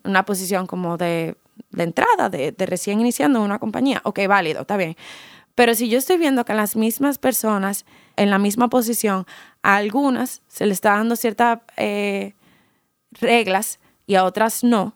una 0.05 0.25
posición 0.25 0.67
como 0.67 0.97
de, 0.97 1.37
entrada, 1.77 2.29
de, 2.29 2.55
recién 2.59 3.01
iniciando 3.01 3.41
una 3.41 3.59
compañía. 3.59 4.01
Ok, 4.05 4.21
válido, 4.27 4.63
está 4.63 4.77
bien. 4.77 4.97
Pero 5.55 5.75
si 5.75 5.89
yo 5.89 5.99
estoy 5.99 6.19
viendo 6.19 6.45
que 6.45 6.55
las 6.55 6.77
mismas 6.77 7.19
personas 7.19 7.85
en 8.17 8.31
la 8.31 8.39
misma 8.39 8.69
posición, 8.69 9.27
a 9.63 9.77
algunas 9.77 10.43
se 10.49 10.67
le 10.67 10.73
está 10.73 10.93
dando 10.93 11.17
ciertas 11.17 11.61
eh, 11.77 12.35
reglas 13.21 13.81
y 14.07 14.15
a 14.15 14.25
otras 14.25 14.65
no, 14.65 14.95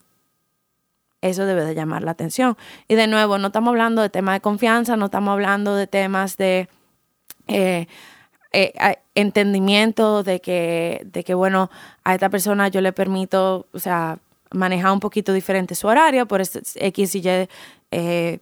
eso 1.22 1.46
debe 1.46 1.64
de 1.64 1.74
llamar 1.74 2.02
la 2.02 2.10
atención. 2.10 2.58
Y 2.88 2.96
de 2.96 3.06
nuevo, 3.06 3.38
no 3.38 3.46
estamos 3.46 3.70
hablando 3.70 4.02
de 4.02 4.10
temas 4.10 4.34
de 4.34 4.40
confianza, 4.40 4.96
no 4.96 5.06
estamos 5.06 5.32
hablando 5.32 5.74
de 5.76 5.86
temas 5.86 6.36
de 6.36 6.68
eh, 7.46 7.86
eh, 8.52 8.72
entendimiento, 9.14 10.24
de 10.24 10.40
que, 10.40 11.02
de 11.06 11.24
que, 11.24 11.34
bueno, 11.34 11.70
a 12.04 12.14
esta 12.14 12.28
persona 12.28 12.68
yo 12.68 12.80
le 12.80 12.92
permito, 12.92 13.66
o 13.72 13.78
sea, 13.78 14.18
manejar 14.50 14.92
un 14.92 15.00
poquito 15.00 15.32
diferente 15.32 15.74
su 15.74 15.86
horario 15.86 16.26
por 16.26 16.42
X 16.42 17.14
y 17.14 17.18
Y 17.18 17.48
eh, 17.92 18.40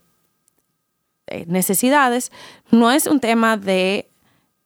necesidades. 1.46 2.32
No 2.70 2.90
es 2.90 3.06
un 3.06 3.20
tema 3.20 3.56
de 3.56 4.08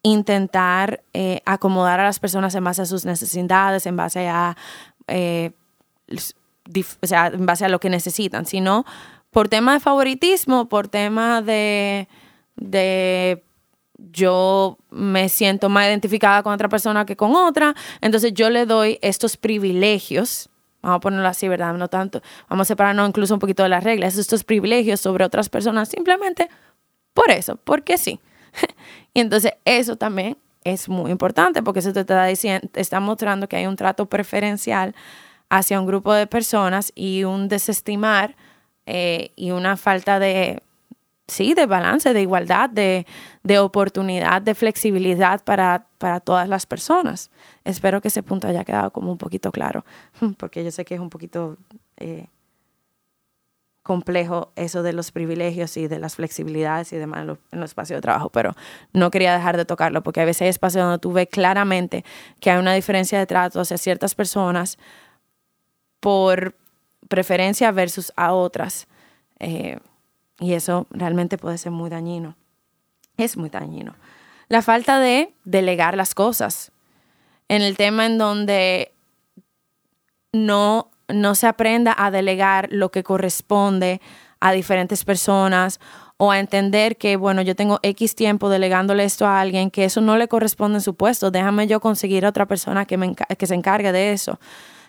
intentar 0.02 1.02
acomodar 1.44 2.00
a 2.00 2.04
las 2.04 2.20
personas 2.20 2.54
en 2.54 2.64
base 2.64 2.82
a 2.82 2.86
sus 2.86 3.04
necesidades, 3.04 3.86
en 3.86 3.96
base 3.96 4.28
a 4.28 4.56
o 7.00 7.06
sea, 7.06 7.28
en 7.28 7.46
base 7.46 7.64
a 7.64 7.68
lo 7.68 7.80
que 7.80 7.90
necesitan, 7.90 8.46
sino 8.46 8.84
por 9.30 9.48
tema 9.48 9.74
de 9.74 9.80
favoritismo, 9.80 10.68
por 10.68 10.88
tema 10.88 11.42
de, 11.42 12.08
de 12.56 13.42
yo 13.98 14.78
me 14.90 15.28
siento 15.28 15.68
más 15.68 15.86
identificada 15.86 16.42
con 16.42 16.52
otra 16.52 16.68
persona 16.68 17.04
que 17.04 17.16
con 17.16 17.34
otra, 17.34 17.74
entonces 18.00 18.32
yo 18.32 18.50
le 18.50 18.66
doy 18.66 18.98
estos 19.02 19.36
privilegios, 19.36 20.48
vamos 20.82 20.96
a 20.98 21.00
ponerlo 21.00 21.28
así, 21.28 21.48
¿verdad? 21.48 21.74
No 21.74 21.88
tanto, 21.88 22.22
vamos 22.48 22.66
a 22.66 22.68
separarnos 22.68 23.08
incluso 23.08 23.34
un 23.34 23.40
poquito 23.40 23.62
de 23.62 23.68
las 23.68 23.84
reglas, 23.84 24.16
estos 24.16 24.44
privilegios 24.44 25.00
sobre 25.00 25.24
otras 25.24 25.48
personas, 25.48 25.88
simplemente 25.88 26.48
por 27.12 27.30
eso, 27.30 27.56
porque 27.56 27.98
sí. 27.98 28.20
y 29.14 29.20
entonces 29.20 29.52
eso 29.64 29.96
también 29.96 30.36
es 30.64 30.88
muy 30.88 31.10
importante 31.10 31.62
porque 31.62 31.80
eso 31.80 31.92
te 31.92 32.00
está 32.00 32.24
diciendo, 32.26 32.68
te 32.72 32.80
está 32.80 33.00
mostrando 33.00 33.48
que 33.48 33.56
hay 33.56 33.66
un 33.66 33.76
trato 33.76 34.06
preferencial 34.06 34.94
hacia 35.56 35.78
un 35.78 35.86
grupo 35.86 36.12
de 36.12 36.26
personas 36.26 36.90
y 36.96 37.22
un 37.22 37.46
desestimar 37.46 38.34
eh, 38.86 39.30
y 39.36 39.52
una 39.52 39.76
falta 39.76 40.18
de, 40.18 40.60
sí, 41.28 41.54
de 41.54 41.66
balance, 41.66 42.12
de 42.12 42.22
igualdad, 42.22 42.68
de, 42.68 43.06
oportunidad, 43.60 44.42
de 44.42 44.56
flexibilidad 44.56 45.44
para, 45.44 45.86
para, 45.98 46.18
todas 46.18 46.48
las 46.48 46.66
personas. 46.66 47.30
Espero 47.64 48.00
que 48.00 48.08
ese 48.08 48.24
punto 48.24 48.48
haya 48.48 48.64
quedado 48.64 48.90
como 48.90 49.12
un 49.12 49.18
poquito 49.18 49.52
claro, 49.52 49.84
porque 50.38 50.64
yo 50.64 50.72
sé 50.72 50.84
que 50.84 50.96
es 50.96 51.00
un 51.00 51.10
poquito 51.10 51.56
eh, 51.98 52.26
complejo 53.84 54.50
eso 54.56 54.82
de 54.82 54.92
los 54.92 55.12
privilegios 55.12 55.76
y 55.76 55.86
de 55.86 56.00
las 56.00 56.16
flexibilidades 56.16 56.92
y 56.92 56.96
demás 56.96 57.20
en 57.20 57.26
los, 57.28 57.38
en 57.52 57.62
espacios 57.62 57.98
de 57.98 58.00
trabajo, 58.00 58.28
pero 58.30 58.56
no 58.92 59.12
quería 59.12 59.32
dejar 59.34 59.56
de 59.56 59.66
tocarlo, 59.66 60.02
porque 60.02 60.20
a 60.20 60.24
veces 60.24 60.42
hay 60.42 60.48
espacios 60.48 60.82
donde 60.82 60.98
tú 60.98 61.12
ves 61.12 61.28
claramente 61.30 62.04
que 62.40 62.50
hay 62.50 62.58
una 62.58 62.74
diferencia 62.74 63.20
de 63.20 63.26
trato 63.26 63.60
hacia 63.60 63.78
ciertas 63.78 64.16
personas 64.16 64.78
por 66.04 66.54
preferencia 67.08 67.72
versus 67.72 68.12
a 68.14 68.34
otras. 68.34 68.86
Eh, 69.38 69.78
y 70.38 70.52
eso 70.52 70.86
realmente 70.90 71.38
puede 71.38 71.56
ser 71.56 71.72
muy 71.72 71.88
dañino. 71.88 72.36
Es 73.16 73.38
muy 73.38 73.48
dañino. 73.48 73.94
La 74.48 74.60
falta 74.60 75.00
de 75.00 75.32
delegar 75.46 75.96
las 75.96 76.14
cosas. 76.14 76.72
En 77.48 77.62
el 77.62 77.78
tema 77.78 78.04
en 78.04 78.18
donde 78.18 78.92
no, 80.34 80.90
no 81.08 81.34
se 81.34 81.46
aprenda 81.46 81.94
a 81.96 82.10
delegar 82.10 82.68
lo 82.70 82.90
que 82.90 83.02
corresponde 83.02 84.02
a 84.40 84.52
diferentes 84.52 85.06
personas 85.06 85.80
o 86.18 86.32
a 86.32 86.38
entender 86.38 86.98
que, 86.98 87.16
bueno, 87.16 87.40
yo 87.40 87.56
tengo 87.56 87.80
X 87.82 88.14
tiempo 88.14 88.50
delegándole 88.50 89.04
esto 89.04 89.26
a 89.26 89.40
alguien, 89.40 89.70
que 89.70 89.86
eso 89.86 90.02
no 90.02 90.18
le 90.18 90.28
corresponde 90.28 90.76
en 90.76 90.82
su 90.82 90.96
puesto, 90.96 91.30
déjame 91.30 91.66
yo 91.66 91.80
conseguir 91.80 92.26
a 92.26 92.28
otra 92.28 92.44
persona 92.44 92.84
que, 92.84 92.98
me, 92.98 93.14
que 93.14 93.46
se 93.46 93.54
encargue 93.54 93.90
de 93.90 94.12
eso, 94.12 94.38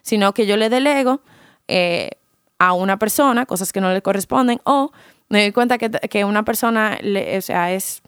sino 0.05 0.35
que 0.35 0.45
yo 0.45 0.55
le 0.55 0.69
delego 0.69 1.21
eh, 1.67 2.12
a 2.59 2.74
una 2.74 3.00
persona 3.00 3.47
cosas 3.47 3.74
que 3.74 3.81
no 3.81 3.91
le 3.91 4.03
corresponden 4.03 4.62
o 4.63 4.91
me 5.29 5.41
doy 5.41 5.51
cuenta 5.51 5.79
que, 5.79 5.89
que 5.89 6.24
una 6.24 6.45
persona, 6.45 7.00
o 7.38 7.41
sea, 7.41 7.74
es 7.74 8.03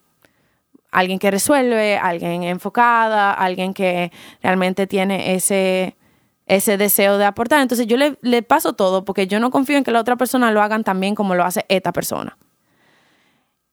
alguien 0.92 1.18
que 1.18 1.32
resuelve, 1.32 1.98
alguien 1.98 2.44
enfocada, 2.44 3.34
alguien 3.34 3.74
que 3.74 4.12
realmente 4.44 4.86
tiene 4.86 5.34
ese, 5.34 5.98
ese 6.46 6.78
deseo 6.78 7.18
de 7.18 7.26
aportar. 7.26 7.62
Entonces 7.62 7.88
yo 7.88 7.98
le, 7.98 8.20
le, 8.22 8.44
paso 8.44 8.74
todo 8.74 9.04
porque 9.04 9.26
yo 9.26 9.40
no 9.40 9.50
confío 9.50 9.78
en 9.78 9.84
que 9.84 9.90
la 9.90 10.00
otra 10.00 10.18
persona 10.18 10.52
lo 10.52 10.62
hagan 10.62 10.84
tan 10.84 11.00
bien 11.00 11.16
como 11.16 11.34
lo 11.34 11.44
hace 11.44 11.66
esta 11.68 11.92
persona. 11.92 12.38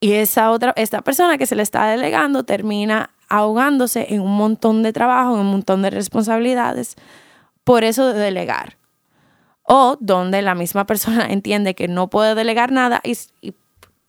Y 0.00 0.12
esa 0.12 0.50
otra, 0.50 0.72
esta 0.76 1.02
persona 1.02 1.36
que 1.36 1.44
se 1.44 1.56
le 1.56 1.62
está 1.62 1.86
delegando 1.88 2.44
termina 2.44 3.10
ahogándose 3.28 4.14
en 4.14 4.22
un 4.22 4.34
montón 4.34 4.82
de 4.82 4.94
trabajo, 4.94 5.34
en 5.34 5.40
un 5.40 5.50
montón 5.50 5.82
de 5.82 5.90
responsabilidades, 5.90 6.96
por 7.64 7.84
eso 7.84 8.12
de 8.12 8.18
delegar. 8.18 8.76
O 9.62 9.96
donde 10.00 10.42
la 10.42 10.54
misma 10.54 10.86
persona 10.86 11.26
entiende 11.30 11.74
que 11.74 11.88
no 11.88 12.08
puede 12.08 12.34
delegar 12.34 12.70
nada 12.70 13.00
y, 13.02 13.54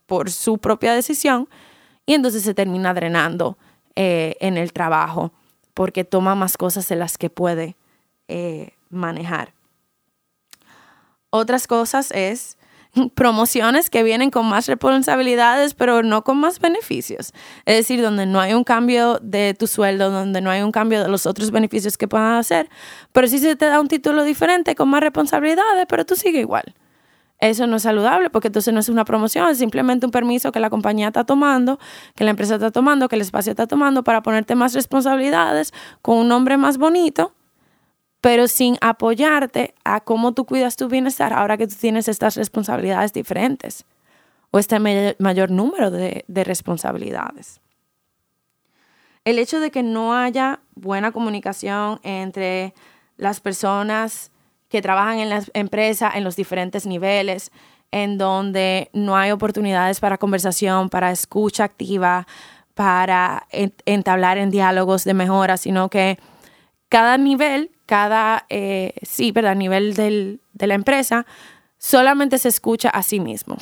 por 0.05 0.29
su 0.29 0.59
propia 0.59 0.93
decisión, 0.93 1.49
y 2.05 2.13
entonces 2.13 2.43
se 2.43 2.53
termina 2.53 2.93
drenando 2.93 3.57
eh, 3.95 4.35
en 4.39 4.57
el 4.57 4.71
trabajo 4.71 5.31
porque 5.73 6.03
toma 6.03 6.35
más 6.35 6.57
cosas 6.57 6.87
de 6.87 6.95
las 6.95 7.17
que 7.17 7.29
puede 7.29 7.75
eh, 8.27 8.71
manejar. 8.89 9.53
Otras 11.31 11.67
cosas 11.67 12.11
es 12.11 12.57
promociones 13.15 13.89
que 13.89 14.03
vienen 14.03 14.31
con 14.31 14.47
más 14.47 14.67
responsabilidades, 14.67 15.73
pero 15.73 16.03
no 16.03 16.23
con 16.23 16.37
más 16.37 16.59
beneficios. 16.59 17.33
Es 17.65 17.75
decir, 17.75 18.01
donde 18.01 18.25
no 18.25 18.39
hay 18.39 18.53
un 18.53 18.63
cambio 18.63 19.19
de 19.21 19.53
tu 19.53 19.67
sueldo, 19.67 20.09
donde 20.11 20.41
no 20.41 20.49
hay 20.49 20.61
un 20.61 20.71
cambio 20.71 21.01
de 21.01 21.09
los 21.09 21.25
otros 21.25 21.51
beneficios 21.51 21.97
que 21.97 22.07
puedan 22.07 22.33
hacer, 22.33 22.69
pero 23.11 23.27
sí 23.27 23.39
se 23.39 23.55
te 23.55 23.65
da 23.65 23.79
un 23.79 23.87
título 23.87 24.23
diferente 24.23 24.75
con 24.75 24.89
más 24.89 25.01
responsabilidades, 25.01 25.85
pero 25.87 26.05
tú 26.05 26.15
sigues 26.15 26.41
igual. 26.41 26.75
Eso 27.39 27.67
no 27.67 27.75
es 27.75 27.83
saludable 27.83 28.29
porque 28.29 28.47
entonces 28.47 28.73
no 28.73 28.79
es 28.79 28.87
una 28.87 29.03
promoción, 29.03 29.49
es 29.49 29.57
simplemente 29.57 30.05
un 30.05 30.11
permiso 30.11 30.53
que 30.53 30.61
la 30.61 30.69
compañía 30.69 31.07
está 31.07 31.25
tomando, 31.25 31.79
que 32.15 32.23
la 32.23 32.29
empresa 32.29 32.55
está 32.55 32.71
tomando, 32.71 33.09
que 33.09 33.17
el 33.17 33.21
espacio 33.21 33.51
está 33.51 33.67
tomando 33.67 34.03
para 34.03 34.23
ponerte 34.23 34.55
más 34.55 34.73
responsabilidades 34.73 35.73
con 36.01 36.17
un 36.17 36.29
nombre 36.29 36.55
más 36.55 36.77
bonito 36.77 37.33
pero 38.25 38.47
sin 38.47 38.75
apoyarte 38.81 39.75
a 39.83 39.99
cómo 40.01 40.31
tú 40.31 40.45
cuidas 40.45 40.77
tu 40.77 40.87
bienestar 40.87 41.31
ahora 41.31 41.57
que 41.57 41.67
tú 41.67 41.75
tienes 41.79 42.07
estas 42.07 42.35
responsabilidades 42.35 43.13
diferentes 43.13 43.85
o 44.49 44.57
este 44.57 44.79
mayor 44.79 45.51
número 45.51 45.91
de, 45.91 46.25
responsabilidades. 46.27 47.61
El 49.25 49.37
hecho 49.37 49.59
de 49.59 49.69
que 49.69 49.83
no 49.83 50.15
haya 50.15 50.59
buena 50.73 51.11
comunicación 51.11 51.99
entre 52.01 52.73
las 53.15 53.41
personas 53.41 54.31
que 54.69 54.81
trabajan 54.81 55.19
en 55.19 55.29
la 55.29 55.43
empresa 55.53 56.11
en 56.11 56.23
los 56.23 56.35
diferentes 56.35 56.87
niveles, 56.87 57.51
en 57.91 58.17
donde 58.17 58.89
no 58.91 59.15
hay 59.15 59.29
oportunidades 59.29 59.99
para 59.99 60.17
conversación, 60.17 60.89
para 60.89 61.11
escucha 61.11 61.63
activa, 61.63 62.25
para 62.73 63.45
entablar 63.51 64.39
en 64.39 64.49
diálogos 64.49 65.03
de 65.03 65.13
mejora, 65.13 65.57
sino 65.57 65.89
que 65.91 66.17
cada 66.89 67.19
nivel 67.19 67.69
cada, 67.85 68.45
eh, 68.49 68.93
sí, 69.01 69.31
¿verdad? 69.31 69.55
nivel 69.55 69.93
del, 69.93 70.41
de 70.53 70.67
la 70.67 70.73
empresa, 70.73 71.25
solamente 71.77 72.37
se 72.37 72.49
escucha 72.49 72.89
a 72.89 73.03
sí 73.03 73.19
mismo. 73.19 73.57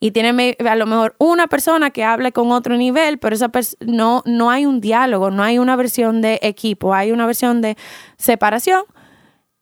Y 0.00 0.10
tiene 0.10 0.56
a 0.68 0.74
lo 0.74 0.86
mejor 0.86 1.14
una 1.18 1.46
persona 1.46 1.90
que 1.90 2.02
hable 2.02 2.32
con 2.32 2.50
otro 2.50 2.76
nivel, 2.76 3.18
pero 3.18 3.36
esa 3.36 3.52
no, 3.86 4.24
no 4.26 4.50
hay 4.50 4.66
un 4.66 4.80
diálogo, 4.80 5.30
no 5.30 5.44
hay 5.44 5.60
una 5.60 5.76
versión 5.76 6.20
de 6.20 6.40
equipo, 6.42 6.92
hay 6.92 7.12
una 7.12 7.24
versión 7.24 7.60
de 7.60 7.76
separación. 8.16 8.82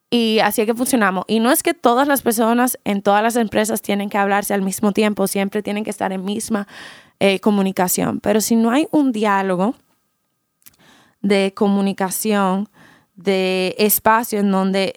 Y 0.09 0.39
así 0.39 0.63
es 0.63 0.67
que 0.67 0.73
funcionamos. 0.73 1.27
Y 1.29 1.41
no 1.41 1.51
es 1.51 1.63
que 1.63 1.75
todas 1.75 2.09
las 2.09 2.23
personas 2.23 2.79
en 2.85 3.03
todas 3.03 3.23
las 3.23 3.37
empresas 3.37 3.83
tienen 3.83 4.09
que 4.09 4.17
hablarse 4.17 4.55
al 4.55 4.63
mismo 4.63 4.93
tiempo, 4.93 5.27
siempre 5.27 5.63
tienen 5.63 5.85
que 5.85 5.91
estar 5.91 6.11
en 6.11 6.25
misma 6.25 6.67
eh, 7.19 7.39
comunicación. 7.41 8.19
Pero 8.21 8.41
si 8.41 8.57
no 8.57 8.71
hay 8.71 8.89
un 8.93 9.13
diálogo 9.13 9.75
de 11.21 11.53
comunicación, 11.55 12.70
de 13.23 13.75
espacio 13.79 14.41
en 14.41 14.51
donde 14.51 14.95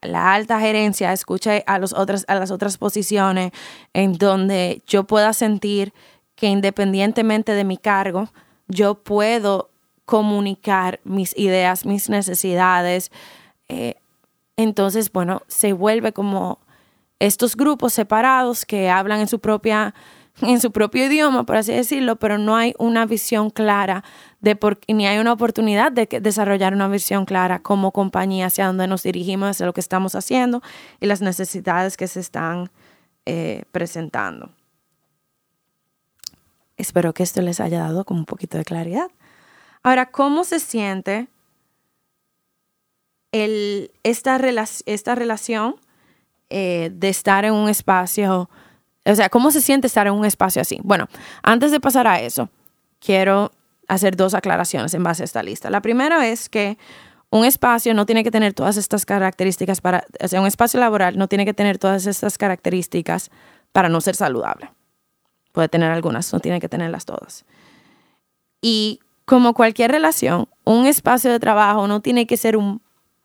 la 0.00 0.34
alta 0.34 0.60
gerencia 0.60 1.12
escuche 1.12 1.62
a, 1.66 1.78
los 1.78 1.92
otras, 1.92 2.24
a 2.28 2.34
las 2.34 2.50
otras 2.50 2.76
posiciones, 2.76 3.52
en 3.92 4.14
donde 4.14 4.82
yo 4.86 5.04
pueda 5.04 5.32
sentir 5.32 5.92
que 6.34 6.48
independientemente 6.48 7.52
de 7.52 7.64
mi 7.64 7.76
cargo, 7.76 8.28
yo 8.66 8.96
puedo 8.96 9.70
comunicar 10.04 11.00
mis 11.04 11.36
ideas, 11.38 11.86
mis 11.86 12.10
necesidades. 12.10 13.12
Eh, 13.68 13.94
entonces, 14.56 15.12
bueno, 15.12 15.42
se 15.46 15.72
vuelve 15.72 16.12
como 16.12 16.58
estos 17.20 17.56
grupos 17.56 17.92
separados 17.92 18.66
que 18.66 18.90
hablan 18.90 19.20
en 19.20 19.28
su 19.28 19.38
propia 19.38 19.94
en 20.40 20.60
su 20.60 20.72
propio 20.72 21.06
idioma, 21.06 21.44
por 21.44 21.56
así 21.56 21.72
decirlo, 21.72 22.16
pero 22.16 22.38
no 22.38 22.56
hay 22.56 22.74
una 22.78 23.06
visión 23.06 23.50
clara 23.50 24.02
de 24.40 24.56
por, 24.56 24.80
ni 24.88 25.06
hay 25.06 25.18
una 25.18 25.32
oportunidad 25.32 25.92
de 25.92 26.06
desarrollar 26.20 26.74
una 26.74 26.88
visión 26.88 27.26
clara 27.26 27.60
como 27.60 27.92
compañía 27.92 28.46
hacia 28.46 28.66
dónde 28.66 28.86
nos 28.86 29.02
dirigimos, 29.02 29.50
hacia 29.50 29.66
lo 29.66 29.72
que 29.72 29.80
estamos 29.80 30.14
haciendo 30.14 30.62
y 31.00 31.06
las 31.06 31.20
necesidades 31.20 31.96
que 31.96 32.08
se 32.08 32.20
están 32.20 32.70
eh, 33.26 33.64
presentando. 33.70 34.50
Espero 36.76 37.12
que 37.12 37.22
esto 37.22 37.42
les 37.42 37.60
haya 37.60 37.80
dado 37.80 38.04
como 38.04 38.20
un 38.20 38.26
poquito 38.26 38.58
de 38.58 38.64
claridad. 38.64 39.08
Ahora, 39.82 40.10
¿cómo 40.10 40.42
se 40.42 40.58
siente 40.58 41.28
el, 43.30 43.92
esta, 44.02 44.40
esta 44.86 45.14
relación 45.14 45.76
eh, 46.50 46.90
de 46.92 47.08
estar 47.08 47.44
en 47.44 47.54
un 47.54 47.68
espacio 47.68 48.50
o 49.04 49.14
sea, 49.14 49.28
¿cómo 49.28 49.50
se 49.50 49.60
siente 49.60 49.86
estar 49.86 50.06
en 50.06 50.14
un 50.14 50.24
espacio 50.24 50.62
así? 50.62 50.78
Bueno, 50.82 51.08
antes 51.42 51.70
de 51.70 51.80
pasar 51.80 52.06
a 52.06 52.20
eso, 52.20 52.48
quiero 53.00 53.52
hacer 53.88 54.16
dos 54.16 54.34
aclaraciones 54.34 54.94
en 54.94 55.02
base 55.02 55.22
a 55.22 55.24
esta 55.24 55.42
lista. 55.42 55.70
La 55.70 55.82
primera 55.82 56.26
es 56.28 56.48
que 56.48 56.78
un 57.30 57.44
espacio 57.44 57.94
no 57.94 58.06
tiene 58.06 58.22
que 58.24 58.30
tener 58.30 58.52
todas 58.52 58.76
estas 58.76 59.06
características 59.06 59.80
para, 59.80 60.04
o 60.22 60.28
sea, 60.28 60.40
un 60.40 60.46
espacio 60.46 60.78
laboral 60.78 61.16
no 61.16 61.28
tiene 61.28 61.44
que 61.44 61.54
tener 61.54 61.78
todas 61.78 62.06
estas 62.06 62.38
características 62.38 63.30
para 63.72 63.88
no 63.88 64.00
ser 64.00 64.14
saludable. 64.14 64.70
Puede 65.52 65.68
tener 65.68 65.90
algunas, 65.90 66.32
no 66.32 66.40
tiene 66.40 66.60
que 66.60 66.68
tenerlas 66.68 67.04
todas. 67.04 67.44
Y 68.60 69.00
como 69.24 69.54
cualquier 69.54 69.90
relación, 69.90 70.48
un 70.64 70.86
espacio 70.86 71.30
de 71.30 71.40
trabajo 71.40 71.88
no 71.88 72.00
tiene 72.00 72.26
que 72.26 72.36
ser 72.36 72.56
un 72.56 72.82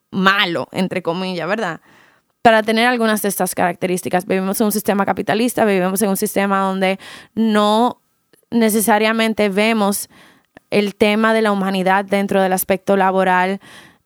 malo, 0.09 0.67
entre 0.71 1.01
comillas, 1.01 1.47
¿verdad? 1.47 1.81
Para 2.47 2.63
tener 2.63 2.87
algunas 2.87 3.21
de 3.21 3.27
estas 3.27 3.53
características. 3.53 4.25
Vivimos 4.25 4.61
en 4.61 4.67
un 4.67 4.71
sistema 4.71 5.05
capitalista, 5.05 5.65
vivimos 5.65 6.01
en 6.01 6.07
un 6.07 6.15
sistema 6.15 6.61
donde 6.61 6.97
no 7.35 7.99
necesariamente 8.51 9.49
vemos 9.49 10.07
el 10.69 10.95
tema 10.95 11.33
de 11.33 11.41
la 11.41 11.51
humanidad 11.51 12.05
dentro 12.05 12.41
del 12.41 12.53
aspecto 12.53 12.95
laboral, 12.95 13.59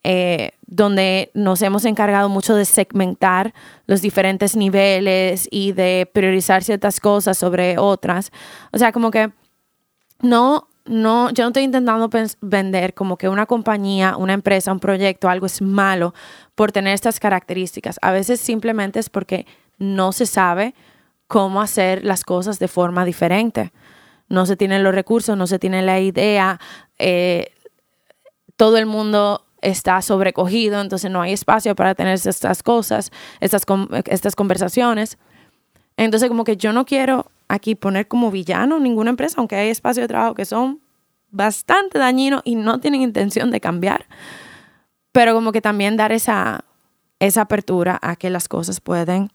eh, 0.03 0.53
donde 0.65 1.29
nos 1.35 1.61
hemos 1.61 1.85
encargado 1.85 2.29
mucho 2.29 2.55
de 2.55 2.65
segmentar 2.65 3.53
los 3.85 4.01
diferentes 4.01 4.55
niveles 4.55 5.47
y 5.51 5.73
de 5.73 6.09
priorizar 6.11 6.63
ciertas 6.63 6.99
cosas 6.99 7.37
sobre 7.37 7.77
otras. 7.77 8.31
O 8.71 8.79
sea, 8.79 8.91
como 8.91 9.11
que 9.11 9.29
no 10.19 10.67
no, 10.85 11.29
yo 11.31 11.43
no 11.43 11.49
estoy 11.49 11.63
intentando 11.63 12.09
vender 12.41 12.93
como 12.93 13.17
que 13.17 13.29
una 13.29 13.45
compañía, 13.45 14.17
una 14.17 14.33
empresa, 14.33 14.71
un 14.71 14.79
proyecto, 14.79 15.29
algo 15.29 15.45
es 15.45 15.61
malo 15.61 16.13
por 16.55 16.71
tener 16.71 16.93
estas 16.93 17.19
características. 17.19 17.97
A 18.01 18.11
veces 18.11 18.39
simplemente 18.39 18.99
es 18.99 19.09
porque 19.09 19.45
no 19.77 20.11
se 20.11 20.25
sabe 20.25 20.73
cómo 21.27 21.61
hacer 21.61 22.03
las 22.03 22.23
cosas 22.23 22.59
de 22.59 22.67
forma 22.67 23.05
diferente. 23.05 23.71
No 24.27 24.45
se 24.45 24.57
tienen 24.57 24.83
los 24.83 24.95
recursos, 24.95 25.37
no 25.37 25.47
se 25.47 25.59
tiene 25.59 25.81
la 25.81 25.99
idea, 25.99 26.59
eh, 26.97 27.53
todo 28.55 28.77
el 28.77 28.85
mundo 28.85 29.45
está 29.61 30.01
sobrecogido, 30.01 30.81
entonces 30.81 31.11
no 31.11 31.21
hay 31.21 31.33
espacio 31.33 31.75
para 31.75 31.95
tener 31.95 32.13
estas 32.13 32.63
cosas, 32.63 33.11
estas, 33.39 33.65
estas 34.05 34.35
conversaciones. 34.35 35.17
Entonces 35.97 36.29
como 36.29 36.43
que 36.43 36.57
yo 36.57 36.73
no 36.73 36.85
quiero 36.85 37.27
aquí 37.51 37.75
poner 37.75 38.07
como 38.07 38.31
villano 38.31 38.79
ninguna 38.79 39.09
empresa, 39.09 39.35
aunque 39.37 39.57
hay 39.57 39.69
espacios 39.69 40.05
de 40.05 40.07
trabajo 40.07 40.33
que 40.33 40.45
son 40.45 40.79
bastante 41.31 41.99
dañinos 41.99 42.41
y 42.45 42.55
no 42.55 42.79
tienen 42.79 43.01
intención 43.01 43.51
de 43.51 43.59
cambiar, 43.59 44.05
pero 45.11 45.33
como 45.33 45.51
que 45.51 45.61
también 45.61 45.97
dar 45.97 46.13
esa, 46.13 46.63
esa 47.19 47.41
apertura 47.41 47.99
a 48.01 48.15
que 48.15 48.29
las 48.29 48.47
cosas 48.47 48.79
pueden 48.79 49.31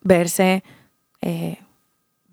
verse, 0.00 0.64
eh, 1.20 1.58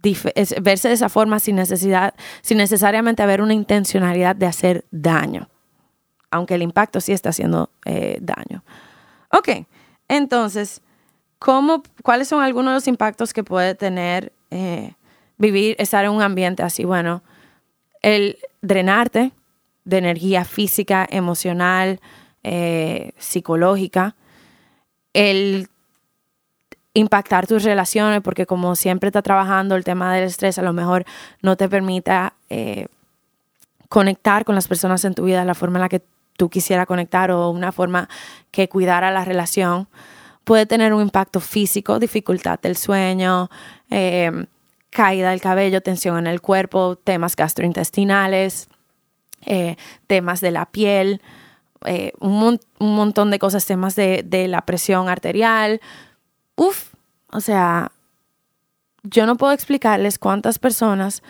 verse 0.02 0.88
de 0.88 0.94
esa 0.94 1.10
forma 1.10 1.40
sin 1.40 1.58
necesidad, 1.58 2.14
sin 2.42 2.58
necesariamente 2.58 3.22
haber 3.22 3.42
una 3.42 3.54
intencionalidad 3.54 4.36
de 4.36 4.46
hacer 4.46 4.86
daño, 4.92 5.50
aunque 6.32 6.56
el 6.56 6.62
impacto 6.62 7.02
sí 7.02 7.12
está 7.12 7.30
haciendo 7.30 7.70
eh, 7.84 8.18
daño. 8.22 8.64
Ok, 9.32 9.66
entonces, 10.08 10.82
¿cómo, 11.38 11.84
¿cuáles 12.02 12.30
son 12.30 12.42
algunos 12.42 12.72
de 12.72 12.76
los 12.76 12.88
impactos 12.88 13.34
que 13.34 13.44
puede 13.44 13.76
tener 13.76 14.32
eh, 14.52 14.94
vivir, 15.38 15.76
estar 15.80 16.06
en 16.06 16.12
un 16.12 16.22
ambiente 16.22 16.64
así? 16.64 16.86
Bueno, 16.86 17.24
el 18.02 18.38
drenarte 18.62 19.32
de 19.86 19.98
energía 19.98 20.46
física, 20.46 21.08
emocional, 21.10 22.00
eh, 22.44 23.12
psicológica, 23.18 24.16
el 25.14 25.68
impactar 26.94 27.48
tus 27.48 27.64
relaciones, 27.64 28.22
porque 28.22 28.46
como 28.46 28.76
siempre 28.76 29.08
está 29.10 29.22
trabajando 29.22 29.76
el 29.76 29.84
tema 29.84 30.14
del 30.14 30.26
estrés, 30.26 30.58
a 30.58 30.62
lo 30.62 30.74
mejor 30.74 31.06
no 31.42 31.56
te 31.56 31.70
permita 31.70 32.34
eh, 32.50 32.88
conectar 33.88 34.46
con 34.46 34.56
las 34.56 34.68
personas 34.68 35.04
en 35.06 35.16
tu 35.16 35.24
vida 35.24 35.40
de 35.40 35.46
la 35.46 35.56
forma 35.56 35.78
en 35.78 35.82
la 35.82 35.90
que 35.90 36.02
tú 36.38 36.50
quisieras 36.50 36.86
conectar 36.86 37.32
o 37.32 37.50
una 37.50 37.72
forma 37.72 38.08
que 38.52 38.70
cuidara 38.70 39.12
la 39.12 39.26
relación. 39.26 39.88
Puede 40.50 40.66
tener 40.66 40.94
un 40.96 41.04
impacto 41.04 41.40
físico, 41.40 42.00
dificultad 42.00 42.60
del 42.60 42.76
sueño, 42.76 43.52
eh, 43.92 44.32
caída 44.90 45.30
del 45.30 45.42
cabello, 45.42 45.82
tensión 45.82 46.18
en 46.18 46.26
el 46.26 46.42
cuerpo, 46.42 46.96
temas 46.96 47.36
gastrointestinales, 47.36 48.68
eh, 49.46 49.76
temas 50.08 50.42
de 50.42 50.50
la 50.50 50.66
piel, 50.66 51.22
un, 52.20 52.60
un, 52.80 52.96
montón 52.96 53.30
de 53.30 53.38
cosas, 53.38 53.66
temas 53.68 53.96
de, 53.96 54.24
de 54.26 54.48
la 54.48 54.62
presión 54.62 55.08
arterial, 55.08 55.80
Uf, 56.60 56.94
o 57.32 57.40
sea, 57.40 57.94
yo 59.04 59.26
no 59.26 59.38
puedo 59.38 59.54
explicarles 59.54 60.20
cuántas 60.20 60.60
personas 60.60 61.24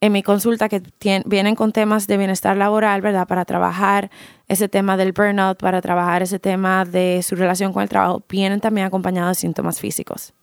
en 0.00 0.12
mi 0.12 0.22
consulta 0.22 0.70
que 0.70 0.82
vienen 1.26 1.54
con 1.56 1.72
temas 1.72 2.06
de 2.06 2.16
bienestar 2.16 2.56
laboral, 2.56 3.02
¿verdad? 3.02 3.28
Para 3.28 3.44
trabajar 3.44 4.10
ese 4.50 4.68
tema 4.68 4.96
del 4.96 5.12
burnout, 5.12 5.60
para 5.60 5.80
trabajar 5.80 6.24
ese 6.24 6.40
tema 6.40 6.84
de 6.84 7.22
su 7.22 7.36
relación 7.36 7.72
con 7.72 7.84
el 7.84 7.88
trabajo, 7.88 8.24
vienen 8.28 8.60
también 8.60 8.84
acompañados 8.84 9.36
de 9.36 9.40
síntomas 9.42 9.78
físicos. 9.78 10.34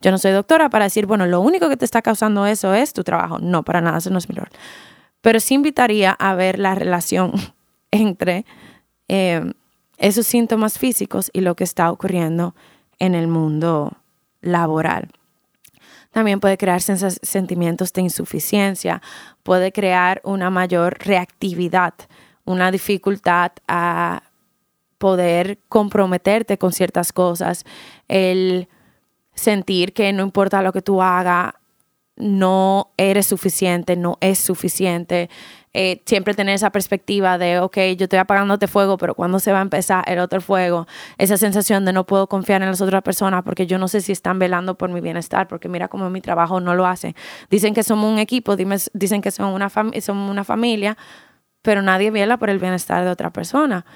Yo 0.00 0.10
no 0.10 0.16
soy 0.16 0.32
doctora 0.32 0.70
para 0.70 0.86
decir, 0.86 1.04
bueno, 1.04 1.26
lo 1.26 1.42
único 1.42 1.68
que 1.68 1.76
te 1.76 1.84
está 1.84 2.00
causando 2.00 2.46
eso 2.46 2.72
es 2.72 2.94
tu 2.94 3.04
trabajo. 3.04 3.38
No, 3.40 3.62
para 3.62 3.82
nada, 3.82 3.98
eso 3.98 4.08
no 4.08 4.16
es 4.16 4.26
mi 4.30 4.34
rol. 4.34 4.48
Pero 5.20 5.38
sí 5.38 5.52
invitaría 5.52 6.12
a 6.12 6.34
ver 6.34 6.58
la 6.58 6.74
relación 6.74 7.32
entre 7.90 8.46
eh, 9.08 9.52
esos 9.98 10.26
síntomas 10.26 10.78
físicos 10.78 11.28
y 11.34 11.42
lo 11.42 11.54
que 11.54 11.64
está 11.64 11.90
ocurriendo 11.90 12.54
en 12.98 13.14
el 13.14 13.28
mundo 13.28 13.92
laboral. 14.40 15.10
También 16.10 16.40
puede 16.40 16.56
crear 16.56 16.80
sentimientos 16.80 17.92
de 17.92 18.00
insuficiencia, 18.00 19.02
puede 19.42 19.72
crear 19.72 20.22
una 20.24 20.48
mayor 20.48 20.96
reactividad, 21.00 21.92
una 22.44 22.70
dificultad 22.70 23.52
a 23.68 24.22
poder 24.98 25.58
comprometerte 25.68 26.58
con 26.58 26.72
ciertas 26.72 27.12
cosas, 27.12 27.64
el 28.08 28.68
sentir 29.34 29.92
que 29.92 30.12
no 30.12 30.22
importa 30.22 30.62
lo 30.62 30.72
que 30.72 30.82
tú 30.82 31.02
hagas, 31.02 31.54
no 32.16 32.92
eres 32.96 33.26
suficiente, 33.26 33.96
no 33.96 34.18
es 34.20 34.38
suficiente, 34.38 35.30
eh, 35.74 36.02
siempre 36.04 36.34
tener 36.34 36.54
esa 36.54 36.70
perspectiva 36.70 37.38
de, 37.38 37.58
ok, 37.58 37.76
yo 37.96 38.04
estoy 38.04 38.18
apagándote 38.18 38.68
fuego, 38.68 38.98
pero 38.98 39.14
cuando 39.14 39.40
se 39.40 39.52
va 39.52 39.60
a 39.60 39.62
empezar 39.62 40.04
el 40.06 40.18
otro 40.18 40.40
fuego? 40.42 40.86
Esa 41.16 41.38
sensación 41.38 41.86
de 41.86 41.94
no 41.94 42.04
puedo 42.04 42.28
confiar 42.28 42.60
en 42.62 42.68
las 42.68 42.82
otras 42.82 43.02
personas 43.02 43.42
porque 43.42 43.66
yo 43.66 43.78
no 43.78 43.88
sé 43.88 44.02
si 44.02 44.12
están 44.12 44.38
velando 44.38 44.76
por 44.76 44.90
mi 44.90 45.00
bienestar, 45.00 45.48
porque 45.48 45.68
mira 45.68 45.88
cómo 45.88 46.10
mi 46.10 46.20
trabajo 46.20 46.60
no 46.60 46.74
lo 46.74 46.86
hace. 46.86 47.16
Dicen 47.50 47.72
que 47.72 47.82
somos 47.82 48.12
un 48.12 48.18
equipo, 48.18 48.54
dicen 48.56 49.22
que 49.22 49.30
son 49.30 49.54
una, 49.54 49.70
somos 49.70 50.30
una 50.30 50.44
familia, 50.44 50.98
pero 51.62 51.82
nadie 51.82 52.10
vela 52.10 52.36
por 52.36 52.50
el 52.50 52.58
bienestar 52.58 53.04
de 53.04 53.10
otra 53.10 53.32
persona. 53.32 53.86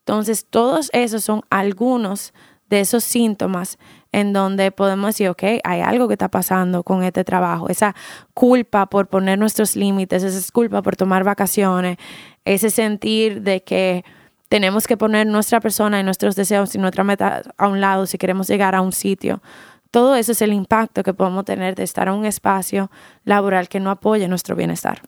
Entonces, 0.00 0.46
todos 0.48 0.90
esos 0.92 1.24
son 1.24 1.42
algunos 1.48 2.34
de 2.68 2.80
esos 2.80 3.04
síntomas 3.04 3.78
en 4.12 4.32
donde 4.32 4.70
podemos 4.70 5.10
decir, 5.10 5.28
ok, 5.28 5.42
hay 5.64 5.80
algo 5.80 6.08
que 6.08 6.14
está 6.14 6.28
pasando 6.28 6.82
con 6.82 7.02
este 7.02 7.24
trabajo, 7.24 7.68
esa 7.68 7.94
culpa 8.32 8.86
por 8.86 9.08
poner 9.08 9.38
nuestros 9.38 9.76
límites, 9.76 10.22
esa 10.22 10.52
culpa 10.52 10.82
por 10.82 10.96
tomar 10.96 11.24
vacaciones, 11.24 11.98
ese 12.44 12.70
sentir 12.70 13.42
de 13.42 13.62
que 13.62 14.04
tenemos 14.48 14.86
que 14.86 14.96
poner 14.96 15.26
nuestra 15.26 15.60
persona 15.60 15.98
y 16.00 16.02
nuestros 16.02 16.36
deseos 16.36 16.74
y 16.74 16.78
nuestra 16.78 17.02
meta 17.02 17.42
a 17.56 17.68
un 17.68 17.80
lado 17.80 18.06
si 18.06 18.18
queremos 18.18 18.46
llegar 18.46 18.74
a 18.74 18.82
un 18.82 18.92
sitio. 18.92 19.42
Todo 19.90 20.16
eso 20.16 20.32
es 20.32 20.42
el 20.42 20.52
impacto 20.52 21.02
que 21.02 21.14
podemos 21.14 21.44
tener 21.44 21.74
de 21.74 21.82
estar 21.82 22.08
en 22.08 22.14
un 22.14 22.24
espacio 22.24 22.90
laboral 23.24 23.68
que 23.68 23.80
no 23.80 23.90
apoye 23.90 24.28
nuestro 24.28 24.56
bienestar. 24.56 25.02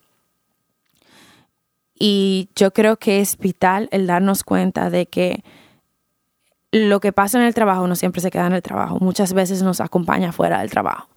Y 1.99 2.51
yo 2.55 2.73
creo 2.73 2.99
que 2.99 3.21
es 3.21 3.39
vital 3.39 3.89
el 3.91 4.07
darnos 4.07 4.45
cuenta 4.45 4.91
de 4.91 5.07
que 5.07 5.43
lo 6.73 7.01
que 7.01 7.13
pasa 7.13 7.39
en 7.39 7.45
el 7.45 7.55
trabajo 7.55 7.87
no 7.87 7.97
siempre 7.97 8.21
se 8.21 8.31
queda 8.31 8.47
en 8.47 8.53
el 8.53 8.63
trabajo, 8.63 8.99
muchas 9.01 9.33
veces 9.33 9.63
nos 9.63 9.81
acompaña 9.81 10.33
fuera 10.33 10.61
del 10.61 10.71
trabajo. 10.71 11.09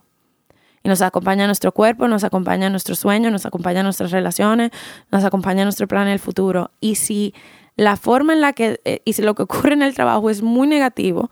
Y 0.82 0.88
nos 0.88 1.02
acompaña 1.02 1.46
nuestro 1.46 1.74
cuerpo, 1.74 2.08
nos 2.08 2.24
acompaña 2.24 2.70
nuestro 2.70 2.96
sueño, 2.96 3.30
nos 3.32 3.46
acompaña 3.46 3.84
nuestras 3.84 4.12
relaciones, 4.12 4.72
nos 5.12 5.26
acompaña 5.26 5.66
nuestro 5.66 5.88
plan 5.88 6.08
en 6.08 6.14
el 6.14 6.20
futuro. 6.20 6.72
Y 6.80 6.96
si 6.96 7.34
la 7.76 7.98
forma 7.98 8.32
en 8.32 8.40
la 8.40 8.54
que, 8.54 8.80
eh, 8.86 9.02
y 9.04 9.14
si 9.14 9.22
lo 9.22 9.36
que 9.36 9.44
ocurre 9.44 9.74
en 9.74 9.82
el 9.82 9.94
trabajo 9.94 10.30
es 10.30 10.42
muy 10.42 10.68
negativo, 10.68 11.30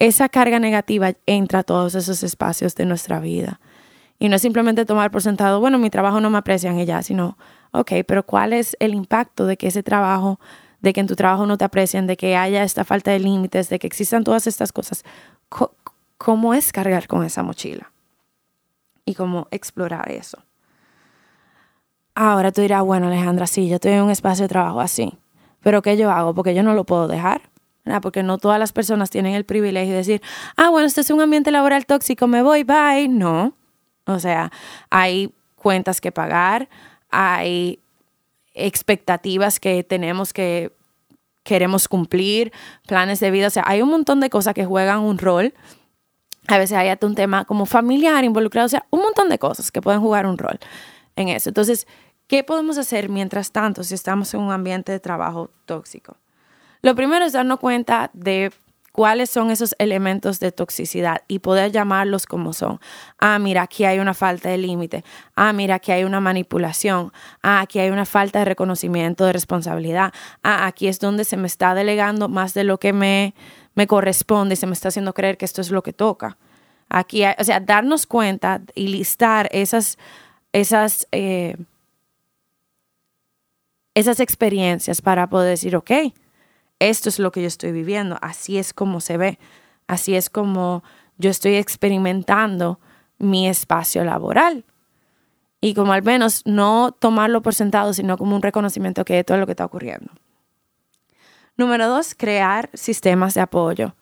esa 0.00 0.28
carga 0.28 0.58
negativa 0.58 1.12
entra 1.26 1.60
a 1.60 1.62
todos 1.62 1.94
esos 1.94 2.24
espacios 2.24 2.74
de 2.74 2.86
nuestra 2.86 3.20
vida. 3.20 3.60
Y 4.18 4.28
no 4.28 4.36
es 4.36 4.42
simplemente 4.42 4.84
tomar 4.84 5.10
por 5.10 5.22
sentado, 5.22 5.60
bueno, 5.60 5.78
mi 5.78 5.90
trabajo 5.90 6.20
no 6.20 6.30
me 6.30 6.38
aprecian 6.38 6.78
y 6.78 6.84
ya, 6.84 7.02
sino, 7.02 7.38
ok, 7.72 7.92
pero 8.06 8.24
¿cuál 8.24 8.52
es 8.52 8.76
el 8.80 8.94
impacto 8.94 9.46
de 9.46 9.56
que 9.56 9.68
ese 9.68 9.82
trabajo 9.82 10.38
de 10.80 10.92
que 10.92 11.00
en 11.00 11.06
tu 11.06 11.16
trabajo 11.16 11.46
no 11.46 11.58
te 11.58 11.64
aprecien, 11.64 12.06
de 12.06 12.16
que 12.16 12.36
haya 12.36 12.62
esta 12.62 12.84
falta 12.84 13.10
de 13.10 13.18
límites, 13.18 13.68
de 13.68 13.78
que 13.78 13.86
existan 13.86 14.24
todas 14.24 14.46
estas 14.46 14.72
cosas. 14.72 15.04
¿Cómo 16.16 16.54
es 16.54 16.72
cargar 16.72 17.06
con 17.06 17.24
esa 17.24 17.42
mochila? 17.42 17.92
Y 19.04 19.14
cómo 19.14 19.48
explorar 19.50 20.10
eso. 20.10 20.38
Ahora 22.14 22.52
tú 22.52 22.60
dirás, 22.60 22.82
bueno, 22.82 23.06
Alejandra, 23.06 23.46
sí, 23.46 23.68
yo 23.68 23.76
estoy 23.76 23.92
en 23.92 24.02
un 24.02 24.10
espacio 24.10 24.44
de 24.44 24.48
trabajo 24.48 24.80
así, 24.80 25.18
pero 25.62 25.82
¿qué 25.82 25.96
yo 25.96 26.10
hago? 26.10 26.34
Porque 26.34 26.54
yo 26.54 26.62
no 26.62 26.74
lo 26.74 26.84
puedo 26.84 27.08
dejar. 27.08 27.42
Porque 28.02 28.22
no 28.22 28.38
todas 28.38 28.58
las 28.60 28.72
personas 28.72 29.10
tienen 29.10 29.34
el 29.34 29.44
privilegio 29.44 29.92
de 29.92 29.98
decir, 29.98 30.22
ah, 30.56 30.68
bueno, 30.68 30.86
este 30.86 31.00
es 31.00 31.10
un 31.10 31.20
ambiente 31.20 31.50
laboral 31.50 31.86
tóxico, 31.86 32.28
me 32.28 32.42
voy, 32.42 32.62
bye. 32.62 33.08
No. 33.08 33.54
O 34.04 34.18
sea, 34.20 34.52
hay 34.90 35.34
cuentas 35.56 36.00
que 36.00 36.12
pagar, 36.12 36.68
hay 37.10 37.80
expectativas 38.54 39.60
que 39.60 39.84
tenemos 39.84 40.32
que 40.32 40.72
queremos 41.42 41.88
cumplir, 41.88 42.52
planes 42.86 43.20
de 43.20 43.30
vida, 43.30 43.46
o 43.46 43.50
sea, 43.50 43.64
hay 43.66 43.82
un 43.82 43.88
montón 43.88 44.20
de 44.20 44.30
cosas 44.30 44.54
que 44.54 44.64
juegan 44.64 45.00
un 45.00 45.18
rol. 45.18 45.54
A 46.48 46.58
veces 46.58 46.76
hay 46.76 46.90
un 47.02 47.14
tema 47.14 47.44
como 47.44 47.66
familiar 47.66 48.24
involucrado, 48.24 48.66
o 48.66 48.68
sea, 48.68 48.86
un 48.90 49.00
montón 49.00 49.28
de 49.28 49.38
cosas 49.38 49.70
que 49.70 49.80
pueden 49.80 50.00
jugar 50.00 50.26
un 50.26 50.38
rol 50.38 50.58
en 51.16 51.28
eso. 51.28 51.50
Entonces, 51.50 51.86
¿qué 52.26 52.44
podemos 52.44 52.78
hacer 52.78 53.08
mientras 53.08 53.52
tanto 53.52 53.84
si 53.84 53.94
estamos 53.94 54.32
en 54.34 54.40
un 54.40 54.52
ambiente 54.52 54.92
de 54.92 55.00
trabajo 55.00 55.50
tóxico? 55.64 56.16
Lo 56.82 56.94
primero 56.94 57.24
es 57.24 57.32
darnos 57.32 57.60
cuenta 57.60 58.10
de 58.14 58.52
cuáles 58.92 59.30
son 59.30 59.50
esos 59.50 59.74
elementos 59.78 60.40
de 60.40 60.52
toxicidad 60.52 61.22
y 61.28 61.38
poder 61.38 61.72
llamarlos 61.72 62.26
como 62.26 62.52
son. 62.52 62.80
Ah, 63.18 63.38
mira, 63.38 63.62
aquí 63.62 63.84
hay 63.84 63.98
una 63.98 64.14
falta 64.14 64.48
de 64.48 64.58
límite. 64.58 65.04
Ah, 65.36 65.52
mira, 65.52 65.76
aquí 65.76 65.92
hay 65.92 66.04
una 66.04 66.20
manipulación. 66.20 67.12
Ah, 67.42 67.60
aquí 67.60 67.78
hay 67.78 67.90
una 67.90 68.04
falta 68.04 68.40
de 68.40 68.44
reconocimiento 68.46 69.24
de 69.24 69.32
responsabilidad. 69.32 70.12
Ah, 70.42 70.66
aquí 70.66 70.88
es 70.88 70.98
donde 70.98 71.24
se 71.24 71.36
me 71.36 71.46
está 71.46 71.74
delegando 71.74 72.28
más 72.28 72.54
de 72.54 72.64
lo 72.64 72.78
que 72.78 72.92
me, 72.92 73.34
me 73.74 73.86
corresponde 73.86 74.54
y 74.54 74.56
se 74.56 74.66
me 74.66 74.72
está 74.72 74.88
haciendo 74.88 75.14
creer 75.14 75.36
que 75.36 75.44
esto 75.44 75.60
es 75.60 75.70
lo 75.70 75.82
que 75.82 75.92
toca. 75.92 76.36
Aquí, 76.88 77.22
o 77.24 77.44
sea, 77.44 77.60
darnos 77.60 78.06
cuenta 78.06 78.60
y 78.74 78.88
listar 78.88 79.48
esas, 79.52 79.96
esas, 80.52 81.06
eh, 81.12 81.56
esas 83.94 84.18
experiencias 84.18 85.00
para 85.00 85.28
poder 85.28 85.50
decir, 85.50 85.76
ok, 85.76 85.90
esto 86.80 87.10
es 87.10 87.18
lo 87.18 87.30
que 87.30 87.42
yo 87.42 87.46
estoy 87.46 87.70
viviendo, 87.70 88.18
así 88.22 88.58
es 88.58 88.72
como 88.72 89.00
se 89.00 89.16
ve, 89.16 89.38
así 89.86 90.16
es 90.16 90.30
como 90.30 90.82
yo 91.18 91.30
estoy 91.30 91.56
experimentando 91.56 92.80
mi 93.18 93.46
espacio 93.48 94.02
laboral. 94.02 94.64
Y 95.60 95.74
como 95.74 95.92
al 95.92 96.02
menos 96.02 96.40
no 96.46 96.96
tomarlo 96.98 97.42
por 97.42 97.54
sentado, 97.54 97.92
sino 97.92 98.16
como 98.16 98.34
un 98.34 98.40
reconocimiento 98.40 99.04
que 99.04 99.14
de 99.14 99.24
todo 99.24 99.36
lo 99.36 99.44
que 99.44 99.52
está 99.52 99.66
ocurriendo. 99.66 100.10
Número 101.58 101.86
dos, 101.86 102.14
crear 102.14 102.70
sistemas 102.72 103.34
de 103.34 103.42
apoyo 103.42 103.94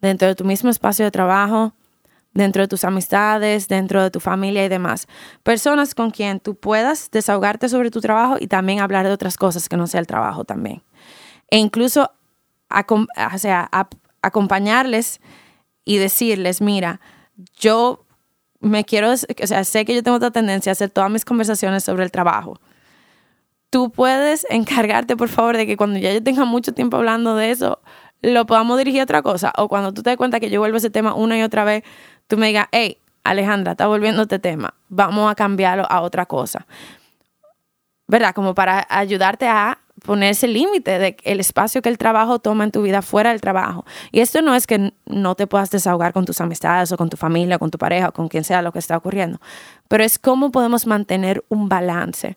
dentro 0.00 0.26
de 0.26 0.34
tu 0.34 0.44
mismo 0.46 0.70
espacio 0.70 1.04
de 1.04 1.10
trabajo, 1.10 1.74
dentro 2.32 2.62
de 2.62 2.68
tus 2.68 2.84
amistades, 2.84 3.68
dentro 3.68 4.02
de 4.02 4.10
tu 4.10 4.20
familia 4.20 4.64
y 4.64 4.70
demás. 4.70 5.06
Personas 5.42 5.94
con 5.94 6.10
quien 6.10 6.40
tú 6.40 6.54
puedas 6.54 7.10
desahogarte 7.10 7.68
sobre 7.68 7.90
tu 7.90 8.00
trabajo 8.00 8.36
y 8.40 8.46
también 8.46 8.80
hablar 8.80 9.06
de 9.06 9.12
otras 9.12 9.36
cosas 9.36 9.68
que 9.68 9.76
no 9.76 9.86
sea 9.86 10.00
el 10.00 10.06
trabajo 10.06 10.44
también 10.44 10.82
e 11.54 11.58
incluso 11.58 12.10
acompañarles 14.22 15.20
y 15.84 15.98
decirles, 15.98 16.60
mira, 16.60 17.00
yo 17.56 18.04
me 18.58 18.84
quiero, 18.84 19.12
o 19.12 19.46
sea, 19.46 19.62
sé 19.62 19.84
que 19.84 19.94
yo 19.94 20.02
tengo 20.02 20.16
otra 20.16 20.32
tendencia 20.32 20.72
a 20.72 20.72
hacer 20.72 20.90
todas 20.90 21.12
mis 21.12 21.24
conversaciones 21.24 21.84
sobre 21.84 22.02
el 22.02 22.10
trabajo. 22.10 22.58
Tú 23.70 23.92
puedes 23.92 24.48
encargarte, 24.50 25.16
por 25.16 25.28
favor, 25.28 25.56
de 25.56 25.64
que 25.64 25.76
cuando 25.76 26.00
ya 26.00 26.12
yo 26.12 26.20
tenga 26.24 26.44
mucho 26.44 26.74
tiempo 26.74 26.96
hablando 26.96 27.36
de 27.36 27.52
eso, 27.52 27.80
lo 28.20 28.46
podamos 28.46 28.76
dirigir 28.76 29.02
a 29.02 29.04
otra 29.04 29.22
cosa. 29.22 29.52
O 29.56 29.68
cuando 29.68 29.94
tú 29.94 30.02
te 30.02 30.10
das 30.10 30.16
cuenta 30.16 30.40
que 30.40 30.50
yo 30.50 30.58
vuelvo 30.58 30.74
a 30.74 30.78
ese 30.78 30.90
tema 30.90 31.14
una 31.14 31.38
y 31.38 31.42
otra 31.42 31.62
vez, 31.62 31.84
tú 32.26 32.36
me 32.36 32.48
digas, 32.48 32.66
hey, 32.72 32.98
Alejandra, 33.22 33.72
está 33.72 33.86
volviendo 33.86 34.22
este 34.22 34.40
tema, 34.40 34.74
vamos 34.88 35.30
a 35.30 35.36
cambiarlo 35.36 35.86
a 35.88 36.00
otra 36.00 36.26
cosa. 36.26 36.66
¿Verdad? 38.08 38.34
Como 38.34 38.56
para 38.56 38.84
ayudarte 38.90 39.46
a 39.46 39.83
poner 40.04 40.32
ese 40.32 40.46
límite 40.46 40.98
de 40.98 41.16
el 41.24 41.40
espacio 41.40 41.80
que 41.80 41.88
el 41.88 41.96
trabajo 41.96 42.38
toma 42.38 42.64
en 42.64 42.70
tu 42.70 42.82
vida 42.82 43.00
fuera 43.00 43.30
del 43.30 43.40
trabajo. 43.40 43.84
Y 44.12 44.20
esto 44.20 44.42
no 44.42 44.54
es 44.54 44.66
que 44.66 44.92
no 45.06 45.34
te 45.34 45.46
puedas 45.46 45.70
desahogar 45.70 46.12
con 46.12 46.26
tus 46.26 46.40
amistades 46.40 46.92
o 46.92 46.96
con 46.96 47.08
tu 47.08 47.16
familia, 47.16 47.56
o 47.56 47.58
con 47.58 47.70
tu 47.70 47.78
pareja 47.78 48.10
o 48.10 48.12
con 48.12 48.28
quien 48.28 48.44
sea 48.44 48.60
lo 48.60 48.70
que 48.70 48.78
está 48.78 48.96
ocurriendo, 48.96 49.40
pero 49.88 50.04
es 50.04 50.18
cómo 50.18 50.50
podemos 50.50 50.86
mantener 50.86 51.42
un 51.48 51.68
balance 51.68 52.36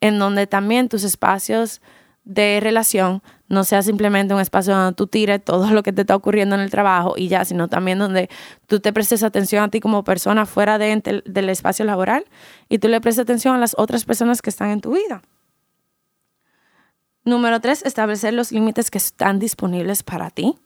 en 0.00 0.18
donde 0.18 0.46
también 0.46 0.88
tus 0.88 1.04
espacios 1.04 1.82
de 2.24 2.60
relación 2.62 3.22
no 3.48 3.64
sea 3.64 3.82
simplemente 3.82 4.32
un 4.32 4.40
espacio 4.40 4.74
donde 4.74 4.94
tú 4.94 5.08
tires 5.08 5.44
todo 5.44 5.70
lo 5.72 5.82
que 5.82 5.92
te 5.92 6.02
está 6.02 6.14
ocurriendo 6.14 6.54
en 6.54 6.60
el 6.60 6.70
trabajo 6.70 7.14
y 7.16 7.26
ya, 7.26 7.44
sino 7.44 7.66
también 7.66 7.98
donde 7.98 8.30
tú 8.68 8.78
te 8.78 8.92
prestes 8.92 9.24
atención 9.24 9.64
a 9.64 9.68
ti 9.68 9.80
como 9.80 10.04
persona 10.04 10.46
fuera 10.46 10.78
de, 10.78 11.22
del 11.24 11.48
espacio 11.48 11.84
laboral 11.84 12.24
y 12.68 12.78
tú 12.78 12.86
le 12.86 13.00
prestes 13.00 13.24
atención 13.24 13.56
a 13.56 13.58
las 13.58 13.74
otras 13.76 14.04
personas 14.04 14.42
que 14.42 14.50
están 14.50 14.70
en 14.70 14.80
tu 14.80 14.92
vida. 14.92 15.22
Número 17.30 17.60
tres, 17.60 17.84
establecer 17.86 18.34
los 18.34 18.50
límites 18.50 18.90
que 18.90 18.98
están 18.98 19.38
disponibles 19.38 20.02
para 20.02 20.30
ti. 20.30 20.56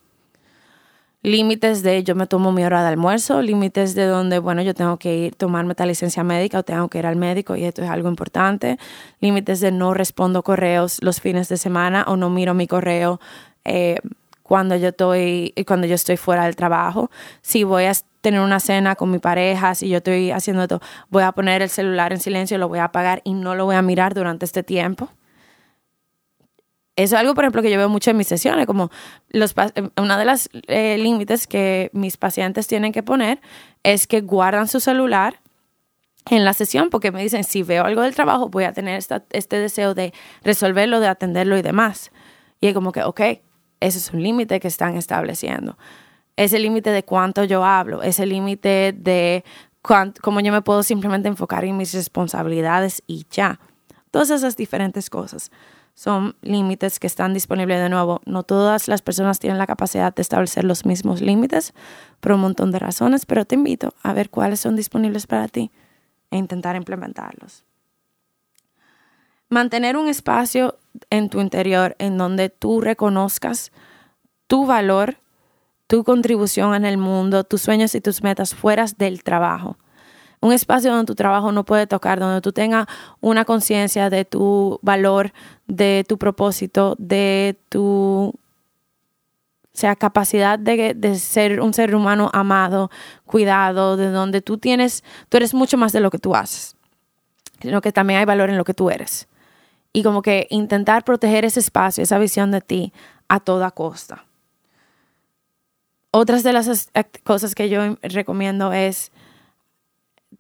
Límites 1.23 1.83
de 1.83 2.03
yo 2.03 2.15
me 2.15 2.27
tomo 2.27 2.53
mi 2.53 2.65
hora 2.65 2.81
de 2.81 2.89
almuerzo, 2.89 3.43
límites 3.43 3.95
de 3.95 4.07
donde, 4.07 4.39
bueno, 4.39 4.63
yo 4.63 4.73
tengo 4.73 4.97
que 4.97 5.15
ir, 5.15 5.35
tomarme 5.35 5.75
tal 5.75 5.89
licencia 5.89 6.25
médica 6.25 6.61
o 6.61 6.63
tengo 6.63 6.89
que 6.89 7.01
ir 7.01 7.07
al 7.07 7.17
médico 7.17 7.55
y 7.55 7.65
esto 7.65 7.83
es 7.83 7.91
algo 7.91 8.09
importante. 8.09 8.79
Límites 9.21 9.61
de 9.61 9.73
no 9.73 9.93
respondo 9.93 10.43
correos 10.43 11.03
los 11.03 11.21
fines 11.21 11.51
de 11.51 11.59
semana 11.59 12.07
o 12.09 12.17
no 12.17 12.31
miro 12.31 12.55
mi 12.55 12.67
correo 12.67 13.21
eh, 13.67 13.99
cuando, 14.43 14.75
yo 14.75 14.89
estoy, 14.89 15.53
cuando 15.67 15.87
yo 15.87 15.97
estoy 15.97 16.17
fuera 16.17 16.45
del 16.45 16.57
trabajo. 16.57 17.11
Si 17.43 17.63
voy 17.63 17.85
a 17.85 17.93
tener 18.23 18.41
una 18.41 18.59
cena 18.59 18.97
con 18.97 19.11
mi 19.11 19.19
pareja, 19.19 19.75
si 19.75 19.91
yo 19.91 19.99
estoy 19.99 20.31
haciendo 20.31 20.63
esto, 20.63 20.81
voy 21.11 21.25
a 21.25 21.33
poner 21.33 21.61
el 21.61 21.69
celular 21.69 22.15
en 22.15 22.21
silencio, 22.21 22.57
lo 22.57 22.69
voy 22.69 22.79
a 22.79 22.85
apagar 22.85 23.21
y 23.23 23.35
no 23.35 23.55
lo 23.55 23.67
voy 23.67 23.77
a 23.77 23.83
mirar 23.83 24.15
durante 24.15 24.47
este 24.47 24.63
tiempo. 24.63 25.11
Eso 26.97 27.17
es 27.17 27.21
algo, 27.21 27.35
por 27.35 27.45
ejemplo, 27.45 27.61
que 27.61 27.71
yo 27.71 27.79
veo 27.79 27.89
mucho 27.89 28.13
en 28.13 28.17
mis 28.17 28.29
sesiones, 28.29 28.67
como 28.67 28.91
los, 29.31 29.55
una 30.01 30.17
de 30.17 30.25
las 30.25 30.49
eh, 30.69 30.97
límites 30.99 31.49
que 31.49 31.91
mis 31.93 32.17
pacientes 32.17 32.69
tienen 32.69 32.93
que 32.93 33.03
poner 33.03 33.41
es 33.83 34.07
que 34.07 34.21
guardan 34.21 34.69
su 34.69 34.79
celular 34.79 35.41
en 36.31 36.45
la 36.45 36.55
sesión 36.55 36.91
porque 36.91 37.11
me 37.11 37.21
dicen, 37.21 37.43
si 37.43 37.65
veo 37.65 37.85
algo 37.85 38.03
del 38.03 38.15
trabajo, 38.15 38.49
voy 38.49 38.65
a 38.65 38.73
tener 38.73 39.03
este 39.31 39.59
deseo 39.59 39.95
de 39.95 40.15
resolverlo, 40.43 41.01
de 41.01 41.09
atenderlo 41.09 41.59
y 41.59 41.63
demás. 41.63 42.13
Y 42.61 42.69
es 42.69 42.75
como 42.75 42.93
que, 42.93 43.03
ok, 43.03 43.21
ese 43.81 43.99
es 43.99 44.13
un 44.13 44.23
límite 44.23 44.61
que 44.61 44.69
están 44.69 44.97
estableciendo. 44.97 45.77
Ese 46.37 46.61
límite 46.61 46.91
de 46.91 47.05
cuánto 47.05 47.43
yo 47.43 47.65
hablo, 47.65 48.03
ese 48.03 48.25
límite 48.25 48.95
de 48.97 49.45
cómo 49.83 50.41
yo 50.41 50.53
me 50.53 50.63
puedo 50.63 50.83
simplemente 50.85 51.29
enfocar 51.29 51.65
en 51.65 51.77
mis 51.77 51.93
responsabilidades 51.93 53.03
y 53.09 53.27
ya. 53.31 53.59
Todas 54.11 54.31
esas 54.31 54.57
diferentes 54.57 55.11
cosas 55.11 55.51
son 55.95 56.35
límites 56.43 56.99
que 56.99 57.07
están 57.07 57.33
disponibles 57.33 57.81
de 57.81 57.89
nuevo. 57.89 58.21
No 58.27 58.43
todas 58.43 58.89
las 58.89 59.01
personas 59.01 59.39
tienen 59.39 59.59
la 59.59 59.67
capacidad 59.67 60.15
de 60.15 60.23
establecer 60.23 60.65
los 60.65 60.85
mismos 60.85 61.21
límites 61.21 61.73
por 62.21 62.33
un 62.33 62.41
montón 62.41 62.73
de 62.73 62.81
razones, 62.81 63.27
pero 63.27 63.45
te 63.45 63.55
invito 63.55 63.95
a 64.03 64.13
ver 64.13 64.29
cuáles 64.29 64.61
son 64.61 64.77
disponibles 64.77 65.27
para 65.27 65.49
ti 65.49 65.71
e 66.31 66.37
intentar 66.37 66.75
implementarlos. 66.75 67.65
Mantener 69.49 69.97
un 69.97 70.09
espacio 70.09 70.79
en 71.11 71.29
tu 71.29 71.41
interior 71.41 71.95
en 71.99 72.19
donde 72.19 72.49
tú 72.51 72.81
reconozcas 72.81 73.71
tu 74.49 74.67
valor, 74.67 75.19
tu 75.87 76.03
contribución 76.03 76.75
en 76.75 76.85
el 76.85 76.99
mundo, 76.99 77.45
tus 77.45 77.63
sueños 77.63 77.95
y 77.95 78.01
tus 78.01 78.23
metas 78.23 78.55
fuera 78.55 78.87
del 78.99 79.23
trabajo 79.23 79.77
un 80.45 80.53
espacio 80.53 80.91
donde 80.91 81.07
tu 81.07 81.15
trabajo 81.15 81.53
no 81.53 81.65
puede 81.65 81.87
tocar, 81.87 82.21
donde 82.21 82.43
tú 82.43 82.53
tengas 82.53 82.87
una 83.23 83.47
conciencia 83.47 84.11
de 84.11 84.27
tu 84.27 84.79
valor, 84.83 85.33
de 85.67 86.05
tu 86.07 86.19
propósito, 86.19 86.97
de 86.99 87.57
tu 87.71 88.35
sea, 89.73 89.97
capacidad 89.97 90.59
de, 90.59 90.93
de, 90.93 91.19
ser 91.19 91.63
un 91.63 91.73
ser 91.73 91.95
humano 91.95 92.31
amado, 92.35 92.91
cuidado, 93.25 93.97
de 93.97 94.11
donde 94.11 94.43
tú 94.43 94.59
tienes, 94.59 95.03
tú 95.31 95.39
eres 95.39 95.55
mucho 95.55 95.79
más 95.79 95.93
de 95.93 96.01
lo 96.01 96.11
que 96.11 96.19
tú 96.19 96.37
haces, 96.37 96.77
sino 97.63 97.81
que 97.81 97.91
también 97.91 98.21
hay 98.21 98.27
valor 98.27 98.51
en 98.51 98.59
lo 98.59 98.65
que 98.65 98.75
tú 98.75 98.91
eres. 98.91 99.27
Y 99.95 100.03
como 100.03 100.21
que 100.21 100.47
intentar 100.51 101.05
proteger 101.05 101.47
ese 101.47 101.61
espacio, 101.61 102.03
esa 102.03 102.19
visión 102.19 102.51
de 102.51 102.61
ti 102.61 102.93
a 103.29 103.41
toda 103.41 103.71
costa. 103.71 104.27
Otras 106.11 106.43
de 106.43 106.53
las 106.53 106.91
cosas 107.25 107.55
que 107.55 107.71
yo 107.71 107.97
recomiendo 108.03 108.75
es 108.75 109.11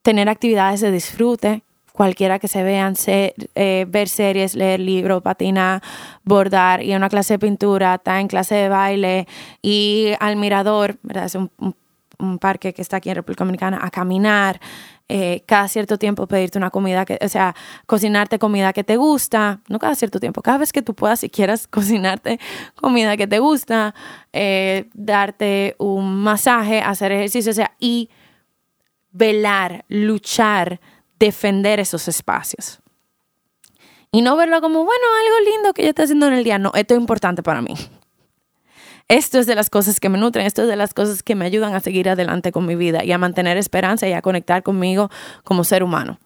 tener 0.04 0.28
actividades 0.28 0.82
de 0.82 0.92
disfrute, 0.92 1.64
cualquiera 1.92 2.38
que 2.38 2.46
se 2.46 2.62
vean, 2.62 2.94
eh, 3.06 3.86
ver 3.88 4.08
series, 4.08 4.54
leer 4.54 4.78
libros, 4.78 5.22
patinar, 5.22 5.82
bordar, 6.24 6.82
y 6.82 6.92
a 6.92 6.96
una 6.98 7.08
clase 7.08 7.34
de 7.34 7.38
pintura, 7.38 7.94
estar 7.94 8.20
en 8.20 8.28
clase 8.28 8.54
de 8.54 8.68
baile, 8.68 9.26
y 9.62 10.12
al 10.20 10.36
mirador, 10.36 10.98
¿verdad? 11.02 11.24
Es 11.24 11.34
un, 11.34 11.50
parque 12.38 12.72
que 12.72 12.80
está 12.80 12.98
aquí 12.98 13.10
en 13.10 13.16
República 13.16 13.44
Dominicana, 13.44 13.80
a 13.82 13.90
caminar, 13.90 14.60
eh, 15.08 15.42
cada 15.46 15.68
cierto 15.68 15.98
tiempo 15.98 16.26
pedirte 16.26 16.58
una 16.58 16.70
comida, 16.70 17.04
que, 17.04 17.18
o 17.22 17.28
sea, 17.28 17.54
cocinarte 17.86 18.38
comida 18.38 18.72
que 18.72 18.84
te 18.84 18.96
gusta, 18.96 19.60
no 19.68 19.78
cada 19.78 19.94
cierto 19.94 20.20
tiempo, 20.20 20.42
cada 20.42 20.58
vez 20.58 20.72
que 20.72 20.82
tú 20.82 20.94
puedas, 20.94 21.20
si 21.20 21.30
quieras 21.30 21.66
cocinarte 21.70 22.38
comida 22.74 23.16
que 23.16 23.26
te 23.26 23.38
gusta, 23.38 23.94
eh, 24.32 24.90
darte 24.92 25.76
un 25.78 26.16
masaje, 26.22 26.80
hacer 26.80 27.12
ejercicio, 27.12 27.50
o 27.50 27.54
sea, 27.54 27.72
y 27.78 28.10
velar, 29.14 29.86
luchar, 29.88 30.80
defender 31.18 31.80
esos 31.80 32.06
espacios. 32.08 32.80
Y 34.12 34.20
no 34.20 34.36
verlo 34.36 34.60
como, 34.60 34.84
bueno, 34.84 35.04
algo 35.24 35.50
lindo 35.50 35.72
que 35.72 35.82
yo 35.82 35.88
estoy 35.88 36.04
haciendo 36.04 36.26
en 36.26 36.34
el 36.34 36.44
día. 36.44 36.58
No, 36.58 36.72
esto 36.74 36.94
es 36.94 37.00
importante 37.00 37.42
para 37.42 37.62
mí. 37.62 37.74
Esto 39.08 39.38
es 39.38 39.46
de 39.46 39.54
las 39.54 39.70
cosas 39.70 40.00
que 40.00 40.08
me 40.08 40.18
nutren, 40.18 40.46
esto 40.46 40.62
es 40.62 40.68
de 40.68 40.76
las 40.76 40.94
cosas 40.94 41.22
que 41.22 41.34
me 41.34 41.44
ayudan 41.44 41.74
a 41.74 41.80
seguir 41.80 42.08
adelante 42.08 42.52
con 42.52 42.64
mi 42.64 42.74
vida 42.74 43.04
y 43.04 43.12
a 43.12 43.18
mantener 43.18 43.56
esperanza 43.56 44.08
y 44.08 44.12
a 44.12 44.22
conectar 44.22 44.62
conmigo 44.62 45.10
como 45.42 45.62
ser 45.62 45.82
humano. 45.82 46.18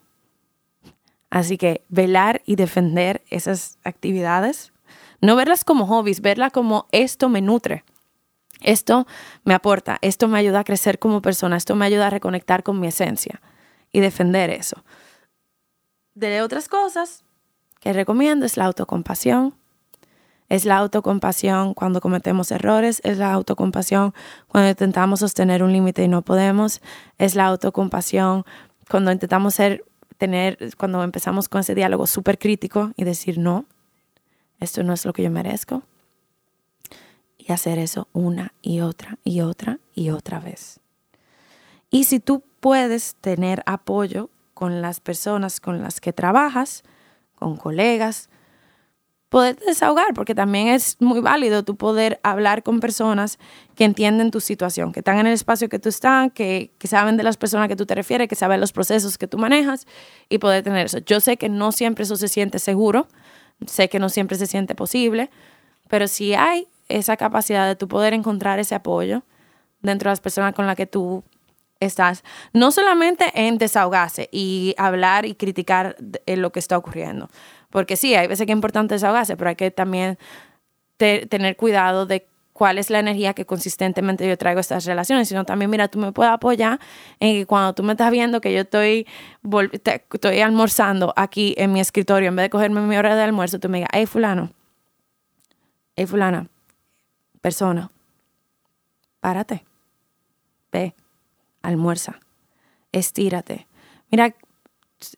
Así 1.29 1.59
que 1.59 1.85
velar 1.88 2.40
y 2.46 2.57
defender 2.57 3.22
esas 3.31 3.79
actividades, 3.85 4.72
no 5.20 5.35
verlas 5.35 5.64
como 5.64 5.87
hobbies, 5.87 6.20
verlas 6.20 6.53
como 6.53 6.87
esto 6.92 7.29
me 7.29 7.42
nutre. 7.42 7.85
Esto 8.62 9.07
me 9.44 9.55
aporta, 9.55 9.99
esto 10.03 10.29
me 10.29 10.38
ayuda 10.38 10.61
a 10.61 10.64
crecer 10.64 10.99
como 10.99 11.23
persona, 11.23 11.57
esto 11.57 11.77
me 11.77 11.87
ayuda 11.87 12.09
a 12.09 12.11
reconectar 12.11 12.62
con 12.62 12.81
mi 12.81 12.88
esencia 12.88 13.40
y 13.92 14.01
defender 14.01 14.51
eso. 14.51 14.85
De 16.14 16.42
otras 16.42 16.68
cosas 16.68 17.25
que 17.81 17.92
recomiendo 17.92 18.47
es 18.47 18.57
la 18.57 18.64
autocompasión. 18.64 19.55
Es 20.49 20.64
la 20.64 20.79
autocompasión 20.79 21.75
cuando 21.75 22.01
cometemos 22.01 22.51
errores, 22.51 23.03
es 23.05 23.18
la 23.18 23.33
autocompasión 23.35 24.14
cuando 24.47 24.71
intentamos 24.71 25.21
sostener 25.21 25.62
un 25.62 25.73
límite 25.73 26.03
y 26.03 26.09
no 26.09 26.23
podemos, 26.23 26.81
es 27.18 27.35
la 27.35 27.47
autocompasión 27.47 28.44
cuando 28.88 29.12
intentamos 29.12 29.61
tener, 30.16 30.59
cuando 30.79 31.03
empezamos 31.03 31.51
con 31.51 31.61
ese 31.61 31.75
diálogo 31.75 32.07
súper 32.07 32.38
crítico 32.38 32.92
y 32.97 33.05
decir, 33.05 33.38
no, 33.38 33.66
esto 34.59 34.83
no 34.83 34.94
es 34.94 35.05
lo 35.05 35.12
que 35.12 35.23
yo 35.23 35.31
merezco, 35.31 35.83
y 37.49 37.53
hacer 37.53 37.79
eso 37.79 38.09
una 38.13 38.53
y 38.61 38.81
otra 38.81 39.19
y 39.25 39.41
otra 39.41 39.81
y 39.95 40.11
otra 40.11 40.39
vez. 40.39 40.81
Y 41.91 42.05
si 42.05 42.21
tú 42.21 42.45
puedes 42.61 43.17
tener 43.17 43.63
apoyo 43.65 44.29
con 44.53 44.83
las 44.83 45.01
personas 45.01 45.59
con 45.59 45.83
las 45.83 46.01
que 46.01 46.13
trabajas, 46.13 46.83
con 47.35 47.57
colegas, 47.57 48.29
poder 49.31 49.57
desahogar, 49.61 50.13
porque 50.15 50.35
también 50.35 50.69
es 50.69 50.97
muy 51.01 51.21
válido 51.21 51.63
tu 51.63 51.77
poder 51.77 52.21
hablar 52.23 52.63
con 52.63 52.81
personas 52.81 53.39
que 53.75 53.85
entienden 53.85 54.31
tu 54.31 54.41
situación, 54.41 54.93
que 54.93 55.01
están 55.01 55.19
en 55.19 55.27
el 55.27 55.33
espacio 55.33 55.71
que 55.71 55.79
tú 55.79 55.89
estás, 55.89 56.31
que, 56.33 56.73
que 56.79 56.87
saben 56.87 57.17
de 57.17 57.23
las 57.23 57.37
personas 57.39 57.69
que 57.69 57.77
tú 57.77 57.87
te 57.87 57.95
refieres, 57.95 58.29
que 58.29 58.35
saben 58.35 58.61
los 58.61 58.73
procesos 58.73 59.17
que 59.17 59.27
tú 59.27 59.39
manejas 59.39 59.87
y 60.29 60.39
poder 60.39 60.63
tener 60.65 60.87
eso. 60.87 60.99
Yo 60.99 61.21
sé 61.21 61.37
que 61.39 61.49
no 61.49 61.73
siempre 61.73 62.05
eso 62.05 62.17
se 62.17 62.29
siente 62.29 62.59
seguro, 62.59 63.07
sé 63.67 63.89
que 63.89 63.99
no 63.99 64.09
siempre 64.11 64.37
se 64.37 64.47
siente 64.47 64.75
posible, 64.75 65.31
pero 65.89 66.09
si 66.09 66.35
hay 66.35 66.69
esa 66.88 67.16
capacidad 67.16 67.66
de 67.66 67.77
tu 67.77 67.88
poder 67.88 68.14
encontrar 68.14 68.59
ese 68.59 68.74
apoyo 68.74 69.22
dentro 69.81 70.09
de 70.09 70.12
las 70.12 70.20
personas 70.20 70.55
con 70.55 70.66
las 70.66 70.77
que 70.77 70.87
tú 70.87 71.22
estás, 71.81 72.24
no 72.53 72.72
solamente 72.72 73.31
en 73.35 73.59
desahogarse 73.59 74.29
y 74.33 74.74
hablar 74.79 75.27
y 75.27 75.35
criticar 75.35 75.96
lo 76.27 76.51
que 76.51 76.59
está 76.59 76.77
ocurriendo, 76.77 77.31
porque 77.70 77.96
sí, 77.96 78.14
hay 78.14 78.27
veces 78.27 78.46
que 78.46 78.53
es 78.53 78.57
importante 78.57 78.94
desahogarse, 78.94 79.37
pero 79.37 79.51
hay 79.51 79.57
que 79.57 79.70
también 79.70 80.18
tener 80.96 81.57
cuidado 81.57 82.07
de 82.07 82.27
cuál 82.53 82.79
es 82.79 82.90
la 82.90 82.98
energía 82.98 83.35
que 83.35 83.46
consistentemente 83.46 84.27
yo 84.29 84.37
traigo 84.37 84.59
a 84.59 84.62
estas 84.62 84.85
relaciones, 84.85 85.29
sino 85.29 85.44
también, 85.44 85.70
mira, 85.70 85.87
tú 85.87 86.01
me 86.01 86.11
puedes 86.11 86.33
apoyar 86.33 86.81
en 87.20 87.37
que 87.37 87.46
cuando 87.46 87.72
tú 87.72 87.85
me 87.85 87.92
estás 87.92 88.11
viendo 88.11 88.40
que 88.40 88.53
yo 88.53 88.62
estoy, 88.62 89.07
estoy 90.12 90.40
almorzando 90.40 91.14
aquí 91.14 91.55
en 91.57 91.72
mi 91.72 91.79
escritorio, 91.79 92.29
en 92.31 92.35
vez 92.35 92.46
de 92.46 92.51
cogerme 92.51 92.81
mi 92.81 92.96
hora 92.96 93.14
de 93.14 93.22
almuerzo, 93.22 93.61
tú 93.61 93.68
me 93.68 93.79
digas, 93.79 93.90
hey 93.92 94.07
fulano, 94.07 94.51
hey 95.94 96.07
fulana, 96.07 96.48
persona, 97.49 97.91
párate, 99.21 99.65
ve, 100.71 100.95
almuerza. 101.63 102.21
estírate. 102.93 103.67
Mira, 104.11 104.35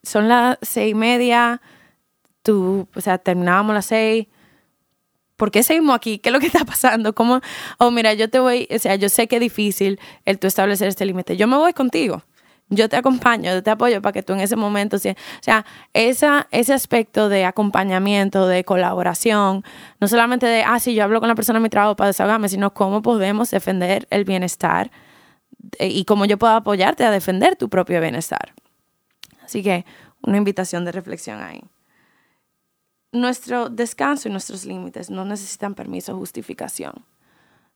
son 0.04 0.28
las 0.28 0.56
seis 0.62 0.92
y 0.92 0.94
media, 0.94 1.60
tú, 2.44 2.86
o 2.94 3.00
sea, 3.00 3.18
terminábamos 3.18 3.74
las 3.74 3.86
seis. 3.86 4.28
¿Por 5.36 5.50
qué 5.50 5.64
seguimos 5.64 5.96
aquí? 5.96 6.18
¿Qué 6.20 6.28
es 6.28 6.32
lo 6.32 6.38
que 6.38 6.46
está 6.46 6.64
pasando? 6.64 7.16
¿Cómo? 7.16 7.40
Oh, 7.78 7.90
mira, 7.90 8.14
yo 8.14 8.30
te 8.30 8.38
voy, 8.38 8.68
o 8.70 8.78
sea, 8.78 8.94
yo 8.94 9.08
sé 9.08 9.26
que 9.26 9.36
es 9.36 9.40
difícil 9.40 9.98
el 10.24 10.38
tú 10.38 10.46
establecer 10.46 10.86
este 10.86 11.04
límite. 11.06 11.36
Yo 11.36 11.48
me 11.48 11.56
voy 11.56 11.72
contigo. 11.72 12.22
Yo 12.72 12.88
te 12.88 12.96
acompaño, 12.96 13.52
yo 13.52 13.62
te 13.64 13.70
apoyo 13.70 14.00
para 14.00 14.12
que 14.12 14.22
tú 14.22 14.32
en 14.32 14.40
ese 14.40 14.54
momento, 14.54 14.96
o 14.96 14.98
sea, 15.00 15.66
esa, 15.92 16.46
ese 16.52 16.72
aspecto 16.72 17.28
de 17.28 17.44
acompañamiento, 17.44 18.46
de 18.46 18.62
colaboración, 18.62 19.64
no 20.00 20.06
solamente 20.06 20.46
de, 20.46 20.62
ah, 20.62 20.78
sí, 20.78 20.94
yo 20.94 21.02
hablo 21.02 21.18
con 21.18 21.28
la 21.28 21.34
persona 21.34 21.56
en 21.56 21.64
mi 21.64 21.68
trabajo 21.68 21.96
para 21.96 22.08
desahogarme, 22.08 22.48
sino 22.48 22.72
cómo 22.72 23.02
podemos 23.02 23.50
defender 23.50 24.06
el 24.10 24.24
bienestar 24.24 24.92
eh, 25.78 25.88
y 25.88 26.04
cómo 26.04 26.26
yo 26.26 26.38
puedo 26.38 26.52
apoyarte 26.52 27.04
a 27.04 27.10
defender 27.10 27.56
tu 27.56 27.68
propio 27.68 28.00
bienestar. 28.00 28.54
Así 29.42 29.64
que 29.64 29.84
una 30.22 30.36
invitación 30.36 30.84
de 30.84 30.92
reflexión 30.92 31.40
ahí. 31.40 31.60
Nuestro 33.10 33.68
descanso 33.68 34.28
y 34.28 34.30
nuestros 34.30 34.64
límites 34.64 35.10
no 35.10 35.24
necesitan 35.24 35.74
permiso 35.74 36.14
o 36.14 36.18
justificación. 36.18 37.04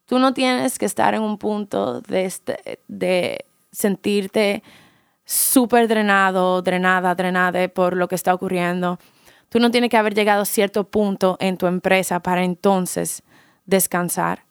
Tú 0.07 0.21
no 0.21 0.35
tienes 0.35 0.79
que 0.79 0.87
estar 0.87 1.15
en 1.15 1.23
un 1.23 1.39
punto 1.39 2.01
de, 2.01 2.27
este, 2.27 2.79
de 2.87 3.45
sentirte 3.73 4.63
súper 5.25 5.89
drenado, 5.89 6.63
drenada, 6.63 7.15
drenada 7.15 7.67
por 7.69 7.97
lo 7.97 8.09
que 8.09 8.15
está 8.15 8.35
ocurriendo. 8.35 8.99
Tú 9.49 9.59
no 9.59 9.71
tienes 9.71 9.91
que 9.91 9.97
haber 9.97 10.15
llegado 10.15 10.43
a 10.43 10.47
cierto 10.47 10.85
punto 10.85 11.37
en 11.41 11.57
tu 11.57 11.67
empresa 11.67 12.21
para 12.21 12.45
entonces 12.45 13.23
descansar. 13.67 14.45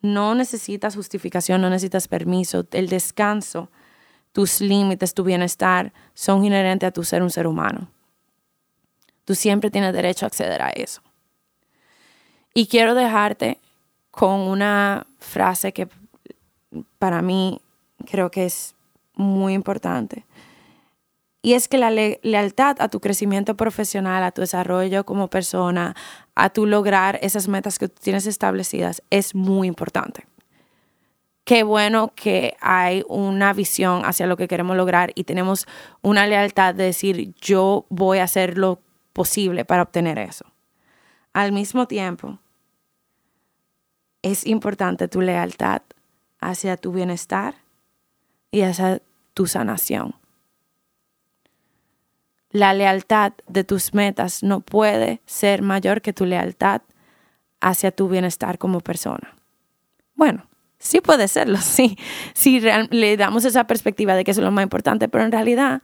No 0.00 0.34
necesitas 0.34 0.96
justificación, 0.96 1.60
no 1.60 1.70
necesitas 1.70 2.08
permiso. 2.08 2.66
El 2.72 2.88
descanso, 2.88 3.70
tus 4.32 4.60
límites, 4.60 5.14
tu 5.14 5.24
bienestar 5.24 5.92
son 6.14 6.44
inherentes 6.44 6.88
a 6.88 6.92
tu 6.92 7.04
ser 7.04 7.22
un 7.22 7.30
ser 7.30 7.46
humano. 7.46 7.88
Tú 9.24 9.34
siempre 9.34 9.70
tienes 9.70 9.92
derecho 9.92 10.26
a 10.26 10.28
acceder 10.28 10.62
a 10.62 10.70
eso. 10.70 11.00
Y 12.54 12.66
quiero 12.66 12.94
dejarte 12.94 13.60
con 14.10 14.40
una 14.40 15.06
frase 15.18 15.72
que 15.72 15.88
para 16.98 17.22
mí 17.22 17.60
creo 18.10 18.30
que 18.30 18.44
es 18.46 18.74
muy 19.14 19.54
importante. 19.54 20.26
Y 21.42 21.54
es 21.54 21.66
que 21.66 21.76
la 21.76 21.90
lealtad 21.90 22.76
a 22.78 22.88
tu 22.88 23.00
crecimiento 23.00 23.56
profesional, 23.56 24.22
a 24.22 24.30
tu 24.30 24.42
desarrollo 24.42 25.04
como 25.04 25.28
persona, 25.28 25.96
a 26.36 26.50
tu 26.50 26.66
lograr 26.66 27.18
esas 27.20 27.48
metas 27.48 27.80
que 27.80 27.88
tienes 27.88 28.26
establecidas 28.26 29.02
es 29.10 29.34
muy 29.34 29.66
importante. 29.66 30.26
Qué 31.44 31.64
bueno 31.64 32.12
que 32.14 32.56
hay 32.60 33.02
una 33.08 33.52
visión 33.52 34.04
hacia 34.04 34.28
lo 34.28 34.36
que 34.36 34.46
queremos 34.46 34.76
lograr 34.76 35.10
y 35.16 35.24
tenemos 35.24 35.66
una 36.00 36.28
lealtad 36.28 36.76
de 36.76 36.84
decir 36.84 37.34
yo 37.40 37.86
voy 37.88 38.18
a 38.18 38.24
hacer 38.24 38.56
lo 38.56 38.80
posible 39.12 39.64
para 39.64 39.82
obtener 39.82 40.20
eso. 40.20 40.44
Al 41.32 41.50
mismo 41.50 41.88
tiempo, 41.88 42.38
es 44.22 44.46
importante 44.46 45.08
tu 45.08 45.20
lealtad 45.20 45.82
hacia 46.40 46.76
tu 46.76 46.92
bienestar 46.92 47.61
y 48.52 48.62
hacia 48.62 49.02
tu 49.34 49.48
sanación. 49.48 50.14
La 52.50 52.74
lealtad 52.74 53.32
de 53.48 53.64
tus 53.64 53.94
metas 53.94 54.42
no 54.42 54.60
puede 54.60 55.22
ser 55.26 55.62
mayor 55.62 56.02
que 56.02 56.12
tu 56.12 56.26
lealtad 56.26 56.82
hacia 57.60 57.90
tu 57.90 58.08
bienestar 58.08 58.58
como 58.58 58.80
persona. 58.80 59.34
Bueno, 60.14 60.46
sí 60.78 61.00
puede 61.00 61.28
serlo, 61.28 61.58
sí, 61.60 61.96
si 62.34 62.60
le 62.60 63.16
damos 63.16 63.44
esa 63.44 63.66
perspectiva 63.66 64.14
de 64.14 64.22
que 64.22 64.30
eso 64.30 64.40
es 64.40 64.44
lo 64.44 64.52
más 64.52 64.62
importante, 64.62 65.08
pero 65.08 65.24
en 65.24 65.32
realidad 65.32 65.82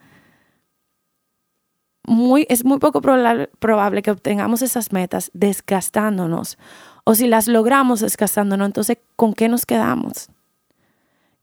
muy, 2.05 2.45
es 2.49 2.65
muy 2.65 2.79
poco 2.79 3.01
probable, 3.01 3.49
probable 3.59 4.01
que 4.01 4.11
obtengamos 4.11 4.61
esas 4.61 4.91
metas 4.91 5.31
desgastándonos. 5.33 6.57
O 7.03 7.15
si 7.15 7.27
las 7.27 7.47
logramos 7.47 8.01
desgastándonos, 8.01 8.67
entonces, 8.67 8.97
¿con 9.15 9.33
qué 9.33 9.47
nos 9.47 9.65
quedamos? 9.65 10.29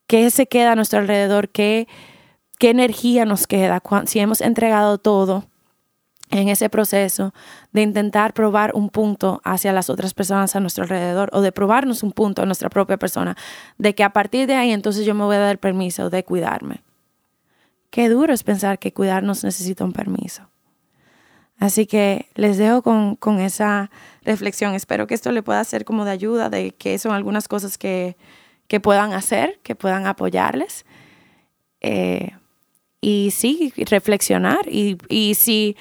¿Qué 0.07 0.31
se 0.31 0.47
queda 0.47 0.73
a 0.73 0.77
nuestro 0.77 1.01
alrededor? 1.01 1.49
¿Qué, 1.49 1.89
qué 2.59 2.71
energía 2.71 3.25
nos 3.25 3.47
queda 3.47 3.83
si 4.07 4.21
hemos 4.21 4.41
entregado 4.41 4.99
todo 4.99 5.45
en 6.31 6.49
ese 6.49 6.69
proceso 6.69 7.33
de 7.73 7.83
intentar 7.83 8.33
probar 8.33 8.73
un 8.75 8.91
punto 8.91 9.41
hacia 9.45 9.73
las 9.73 9.91
otras 9.91 10.15
personas 10.15 10.57
a 10.57 10.61
nuestro 10.61 10.85
alrededor 10.85 11.31
o 11.33 11.41
de 11.41 11.53
probarnos 11.53 12.03
un 12.03 12.13
punto 12.13 12.43
a 12.43 12.47
nuestra 12.47 12.69
propia 12.69 12.97
persona, 12.97 13.37
de 13.79 13.95
que 13.95 14.05
a 14.05 14.13
partir 14.13 14.47
de 14.47 14.55
ahí 14.55 14.73
entonces 14.73 15.07
yo 15.07 15.15
me 15.15 15.25
voy 15.25 15.37
a 15.37 15.41
dar 15.41 15.59
permiso 15.59 16.11
de 16.11 16.25
cuidarme. 16.25 16.83
Qué 17.91 18.09
duro 18.09 18.33
es 18.33 18.43
pensar 18.43 18.79
que 18.79 18.93
cuidarnos 18.93 19.45
necesita 19.45 19.85
un 19.85 19.93
permiso. 19.93 20.49
Así 21.59 21.87
que 21.87 22.29
les 22.35 22.59
dejo 22.59 22.83
con, 22.83 23.17
con 23.17 23.41
esa 23.41 23.91
reflexión. 24.23 24.75
Espero 24.75 25.07
que 25.07 25.15
esto 25.15 25.33
le 25.33 25.43
pueda 25.43 25.65
ser 25.65 25.85
como 25.87 26.05
de 26.05 26.11
ayuda, 26.11 26.51
de 26.51 26.73
que 26.73 26.99
son 26.99 27.13
algunas 27.13 27.49
cosas 27.49 27.79
que, 27.79 28.17
que 28.69 28.81
puedan 28.81 29.13
hacer, 29.13 29.59
que 29.63 29.75
puedan 29.75 30.07
apoyarles. 30.07 30.85
Eh, 31.81 32.31
y 33.01 33.31
sí, 33.31 33.73
reflexionar. 33.77 34.67
Y, 34.69 34.99
y 35.09 35.35
si 35.35 35.77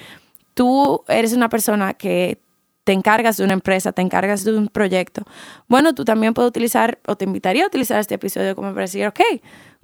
tú 0.54 1.04
eres 1.08 1.32
una 1.32 1.48
persona 1.48 1.94
que 1.94 2.40
te 2.84 2.92
encargas 2.92 3.36
de 3.36 3.44
una 3.44 3.54
empresa, 3.54 3.92
te 3.92 4.02
encargas 4.02 4.44
de 4.44 4.56
un 4.56 4.68
proyecto, 4.68 5.22
bueno, 5.66 5.92
tú 5.92 6.04
también 6.04 6.34
puedes 6.34 6.48
utilizar, 6.48 7.00
o 7.08 7.16
te 7.16 7.24
invitaría 7.24 7.64
a 7.64 7.66
utilizar 7.66 7.98
este 7.98 8.14
episodio 8.14 8.54
como 8.54 8.68
para 8.68 8.82
decir, 8.82 9.04
ok, 9.08 9.20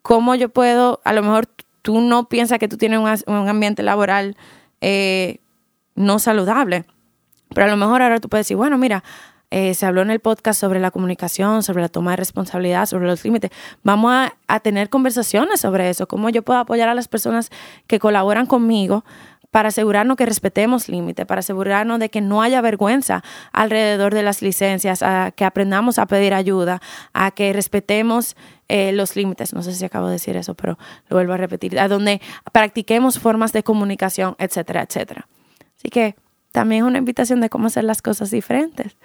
¿cómo 0.03 0.37
yo 0.37 0.51
puedo, 0.51 1.01
a 1.05 1.13
lo 1.13 1.23
mejor 1.23 1.49
tú 1.83 2.01
no 2.01 2.29
piensas 2.29 2.61
que 2.61 2.69
tú 2.69 2.77
tienes 2.77 3.01
un, 3.01 3.35
un 3.35 3.49
ambiente 3.49 3.83
laboral 3.83 4.37
eh, 4.81 5.41
no 5.97 6.21
saludable, 6.21 6.85
pero 7.53 7.67
a 7.67 7.71
lo 7.71 7.77
mejor 7.77 8.03
ahora 8.03 8.21
tú 8.21 8.29
puedes 8.29 8.47
decir, 8.47 8.57
bueno, 8.57 8.79
mira, 8.79 9.03
eh, 9.53 9.75
se 9.75 9.85
habló 9.85 10.01
en 10.01 10.11
el 10.11 10.19
podcast 10.19 10.59
sobre 10.59 10.81
la 10.81 10.91
comunicación, 10.91 11.63
sobre 11.63 11.83
la 11.83 11.91
toma 11.91 12.13
de 12.13 12.17
responsabilidad, 12.17 12.87
sobre 12.87 13.07
los 13.07 13.23
límites. 13.23 13.51
Vamos 13.83 14.31
a, 14.49 14.61
tener 14.61 14.89
conversaciones 14.89 15.61
sobre 15.61 15.91
eso, 15.91 16.09
cómo 16.09 16.31
yo 16.31 16.43
puedo 16.43 16.59
apoyar 16.59 16.89
a 16.89 16.95
las 16.95 17.07
personas 17.07 17.51
que 17.87 17.99
colaboran 17.99 18.47
conmigo 18.47 19.05
para 19.51 19.69
asegurarnos 19.69 20.17
que 20.17 20.25
respetemos 20.25 20.89
límites, 20.89 21.27
para 21.27 21.41
asegurarnos 21.41 21.99
de 21.99 22.09
que 22.09 22.23
no 22.23 22.41
haya 22.41 22.63
vergüenza 22.63 23.23
alrededor 23.53 24.15
de 24.15 24.23
las 24.23 24.41
licencias, 24.41 25.03
a 25.03 25.33
que 25.33 25.45
aprendamos 25.45 25.99
a 25.99 26.07
pedir 26.07 26.33
ayuda, 26.33 26.81
a 27.13 27.31
que 27.33 27.53
respetemos 27.53 28.37
eh, 28.69 28.93
los 28.93 29.17
límites. 29.17 29.53
No 29.53 29.63
sé 29.63 29.75
si 29.75 29.85
acabo 29.85 30.07
de 30.07 30.13
decir 30.13 30.35
eso, 30.37 30.55
pero 30.55 30.79
lo 31.11 31.17
vuelvo 31.17 31.35
a 31.35 31.37
repetir, 31.37 31.79
a 31.79 31.89
donde 31.89 32.23
practiquemos 32.53 33.19
formas 33.19 33.53
de 33.53 33.63
comunicación, 33.63 34.35
etcétera, 34.39 34.83
etcétera. 34.83 35.29
Así 35.77 35.91
que 35.91 36.15
también 36.53 36.85
es 36.85 36.89
una 36.89 36.99
invitación 36.99 37.43
de 37.43 37.51
cómo 37.51 37.67
hacer 37.67 37.85
las 37.85 38.01
cosas 38.01 38.31
diferentes. 38.31 38.97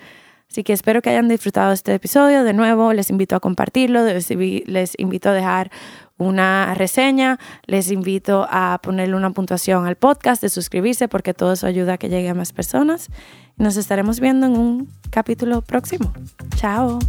Así 0.49 0.63
que 0.63 0.73
espero 0.73 1.01
que 1.01 1.10
hayan 1.10 1.27
disfrutado 1.27 1.73
este 1.73 1.93
episodio. 1.93 2.43
De 2.43 2.53
nuevo, 2.53 2.93
les 2.93 3.10
invito 3.10 3.36
a 3.36 3.39
compartirlo, 3.39 4.03
les 4.05 4.93
invito 4.97 5.29
a 5.29 5.33
dejar 5.33 5.71
una 6.17 6.73
reseña, 6.73 7.38
les 7.65 7.91
invito 7.91 8.47
a 8.49 8.79
ponerle 8.81 9.15
una 9.15 9.31
puntuación 9.31 9.86
al 9.86 9.95
podcast, 9.95 10.41
de 10.41 10.49
suscribirse, 10.49 11.07
porque 11.07 11.33
todo 11.33 11.53
eso 11.53 11.67
ayuda 11.67 11.93
a 11.93 11.97
que 11.97 12.10
llegue 12.10 12.29
a 12.29 12.33
más 12.33 12.53
personas. 12.53 13.10
Nos 13.57 13.77
estaremos 13.77 14.19
viendo 14.19 14.45
en 14.47 14.57
un 14.57 14.89
capítulo 15.10 15.62
próximo. 15.62 16.13
Chao. 16.55 16.99